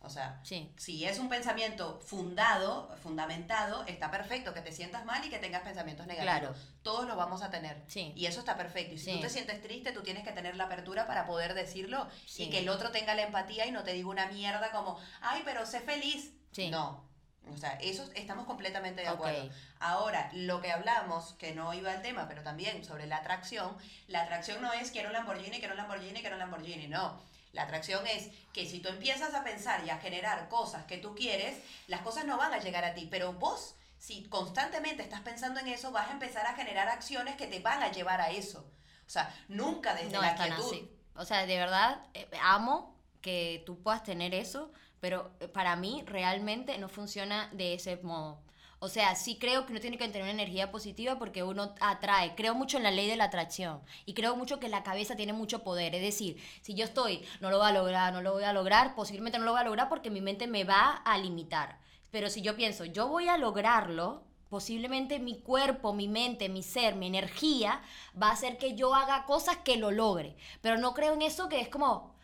[0.00, 0.72] O sea, Sí.
[0.76, 5.62] si es un pensamiento fundado, fundamentado, está perfecto que te sientas mal y que tengas
[5.62, 6.38] pensamientos negativos.
[6.40, 6.54] Claro.
[6.82, 7.82] Todos lo vamos a tener.
[7.88, 8.12] Sí.
[8.14, 8.94] Y eso está perfecto.
[8.94, 9.12] Y si Sí.
[9.16, 12.06] tú te sientes triste, tú tienes que tener la apertura para poder decirlo
[12.36, 15.42] y que el otro tenga la empatía y no te diga una mierda como, ay,
[15.44, 16.32] pero sé feliz.
[16.70, 17.04] No.
[17.52, 19.48] O sea, eso estamos completamente de acuerdo.
[19.78, 23.76] Ahora, lo que hablamos, que no iba al tema, pero también sobre la atracción,
[24.08, 27.20] la atracción no es quiero un Lamborghini, quiero un Lamborghini, quiero un Lamborghini, no.
[27.52, 31.14] La atracción es que si tú empiezas a pensar y a generar cosas que tú
[31.14, 31.56] quieres,
[31.86, 35.68] las cosas no van a llegar a ti, pero vos, si constantemente estás pensando en
[35.68, 38.70] eso, vas a empezar a generar acciones que te van a llevar a eso.
[39.06, 40.66] O sea, nunca desde No la quietud.
[40.66, 40.90] así.
[41.14, 44.70] O sea, de verdad, eh, amo que tú puedas tener eso,
[45.00, 48.40] pero eh, para mí realmente no funciona de ese modo.
[48.78, 52.34] O sea, sí creo que uno tiene que tener una energía positiva porque uno atrae.
[52.34, 55.32] Creo mucho en la ley de la atracción y creo mucho que la cabeza tiene
[55.32, 55.94] mucho poder.
[55.94, 58.94] Es decir, si yo estoy, no lo voy a lograr, no lo voy a lograr,
[58.94, 61.78] posiblemente no lo voy a lograr porque mi mente me va a limitar.
[62.10, 66.96] Pero si yo pienso, yo voy a lograrlo, posiblemente mi cuerpo, mi mente, mi ser,
[66.96, 67.80] mi energía
[68.20, 70.36] va a hacer que yo haga cosas que lo logre.
[70.60, 72.14] Pero no creo en eso que es como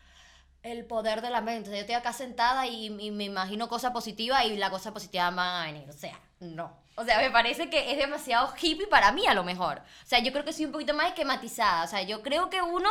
[0.63, 1.69] el poder de la mente.
[1.69, 4.91] O sea, yo estoy acá sentada y, y me imagino cosas positivas y la cosa
[4.93, 5.89] positiva va a venir.
[5.89, 6.75] O sea, no.
[6.95, 9.79] O sea, me parece que es demasiado hippie para mí a lo mejor.
[9.79, 11.83] O sea, yo creo que soy un poquito más esquematizada.
[11.83, 12.89] O sea, yo creo que uno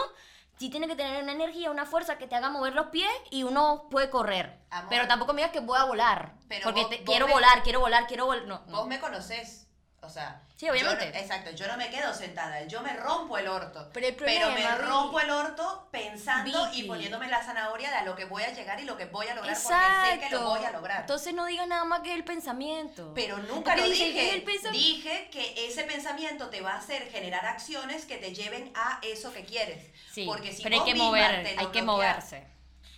[0.58, 3.42] sí tiene que tener una energía, una fuerza que te haga mover los pies y
[3.44, 4.58] uno puede correr.
[4.70, 4.88] Amor.
[4.90, 6.34] Pero tampoco me digas que voy a volar.
[6.48, 8.44] Pero porque vos- te- vos quiero me- volar, quiero volar, quiero volar.
[8.46, 8.76] No, no.
[8.78, 9.66] Vos me conocés.
[10.04, 11.04] O sea, Sí, obviamente.
[11.06, 13.88] yo no- exacto, yo no me quedo sentada, yo me rompo el orto.
[13.92, 14.08] Pero
[14.48, 16.80] el me rompo el orto pensando Vicky.
[16.80, 19.28] y poniéndome la zanahoria de a lo que voy a llegar y lo que voy
[19.28, 19.76] a lograr porque
[20.10, 21.00] sé que lo voy a lograr.
[21.02, 23.12] Entonces no digas nada más que el pensamiento.
[23.14, 24.28] Pero nunca Porque lo dije.
[24.28, 24.72] "Es el pensam-".
[24.72, 29.32] Dije que ese pensamiento te va a hacer generar acciones que te lleven a eso
[29.32, 29.86] que quieres.
[30.10, 32.44] Sí, Porque si pero hay vos que mover, hay que moverse.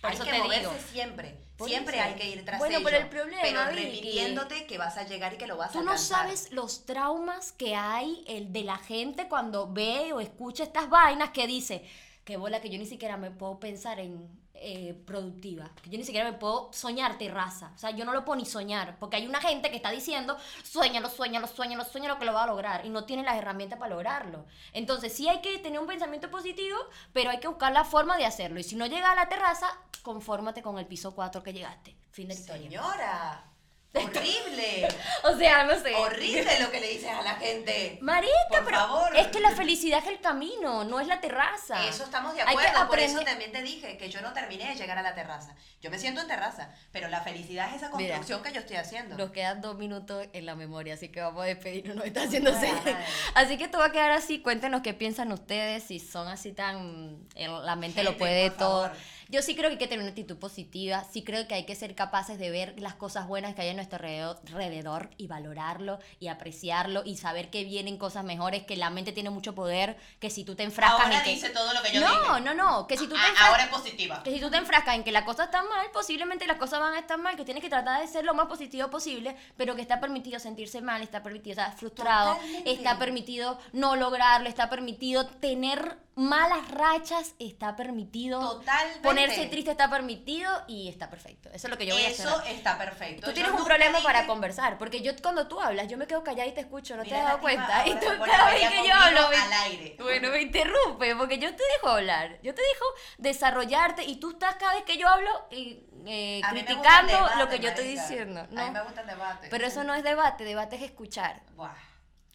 [0.01, 0.73] Por hay eso que te moverse digo.
[0.91, 1.44] siempre.
[1.57, 2.05] Por siempre eso.
[2.05, 2.85] hay que ir tras Bueno, ello.
[2.85, 5.79] pero el problema, pero Vicky, repitiéndote que vas a llegar y que lo vas Tú
[5.79, 6.23] a no alcanzar.
[6.23, 11.29] sabes los traumas que hay el de la gente cuando ve o escucha estas vainas
[11.31, 11.83] que dice,
[12.25, 14.27] que bola que yo ni siquiera me puedo pensar en
[14.57, 18.25] eh, productiva, que yo ni siquiera me puedo soñar terraza, o sea, yo no lo
[18.25, 22.25] puedo ni soñar, porque hay una gente que está diciendo, sueñalo, sueñalo, sueñalo, sueñalo que
[22.25, 24.45] lo va a lograr y no tiene las herramientas para lograrlo.
[24.73, 26.77] Entonces, sí hay que tener un pensamiento positivo,
[27.13, 29.67] pero hay que buscar la forma de hacerlo y si no llega a la terraza,
[30.03, 31.95] confórmate con el piso 4 que llegaste.
[32.11, 32.69] Fin de historia.
[32.69, 33.54] Señora,
[33.95, 34.87] horrible.
[35.23, 35.95] O sea, no sé.
[35.95, 37.97] horrible lo que le dices a la gente.
[38.01, 39.15] Marica, Por pero favor.
[39.15, 41.83] es que la felicidad es el camino, no es la terraza.
[41.87, 44.97] Eso estamos de acuerdo, por eso también te dije que yo no terminé de llegar
[44.99, 45.55] a la terraza.
[45.81, 48.75] Yo me siento en terraza, pero la felicidad es esa Mira, construcción que yo estoy
[48.77, 49.17] haciendo.
[49.17, 52.51] Nos quedan dos minutos en la memoria, así que vamos a despedirnos, nos está haciendo
[52.53, 52.81] Ay, señas.
[52.85, 52.95] ay.
[53.33, 57.27] Así que esto va a quedar así, cuéntenos qué piensan ustedes, si son así tan...
[57.35, 58.83] la mente lo puede todo.
[58.83, 58.97] favor.
[59.29, 61.75] Yo sí creo que hay que tener una actitud positiva, sí creo que hay que
[61.75, 66.27] ser capaces de ver las cosas buenas que hay a nuestro alrededor, y valorarlo y
[66.27, 70.43] apreciarlo y saber que vienen cosas mejores, que la mente tiene mucho poder, que si
[70.43, 71.29] tú te enfrascas Ahora en que...
[71.31, 72.41] dice todo lo que yo no, dije.
[72.41, 73.49] no, no, que si tú te Ah, enfrascas...
[73.49, 74.23] ahora es positiva.
[74.23, 76.93] Que si tú te enfrascas en que la cosa está mal, posiblemente las cosas van
[76.93, 79.81] a estar mal, que tienes que tratar de ser lo más positivo posible, pero que
[79.81, 82.71] está permitido sentirse mal, está permitido estar frustrado, Totalmente.
[82.71, 89.01] está permitido no lograrlo, está permitido tener malas rachas, está permitido Totalmente.
[89.01, 91.49] ponerse triste, está permitido y está perfecto.
[91.53, 92.25] Eso es lo que yo voy a hacer.
[92.25, 93.21] Eso está perfecto.
[93.23, 96.07] Tú Yo tienes un problema dije- para conversar, porque yo cuando tú hablas, yo me
[96.07, 97.85] quedo callada y te escucho, ¿no te has dado cuenta?
[97.87, 99.97] Y tú cada vez que yo hablo, me- al aire.
[99.99, 102.85] bueno, me interrumpe, porque yo te dejo hablar, yo te dejo
[103.17, 107.59] desarrollarte y tú estás cada vez que yo hablo y, eh, criticando debate, lo que
[107.59, 108.39] yo estoy diciendo.
[108.39, 108.71] A mí ¿no?
[108.71, 109.47] me gusta el debate.
[109.49, 111.41] Pero eso no es debate, debate es escuchar.
[111.55, 111.73] Buah.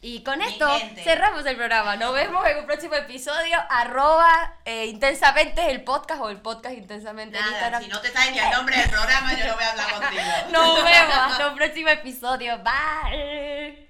[0.03, 1.03] Y con Mi esto gente.
[1.05, 1.95] cerramos el programa.
[1.97, 3.59] Nos vemos en un próximo episodio.
[3.69, 7.83] Arroba eh, intensamente el podcast o el podcast intensamente en Instagram.
[7.83, 10.23] si no te sabes ni el nombre del programa, yo no voy a hablar contigo.
[10.53, 12.59] Nos vemos hasta un próximo episodio.
[12.65, 13.90] Bye.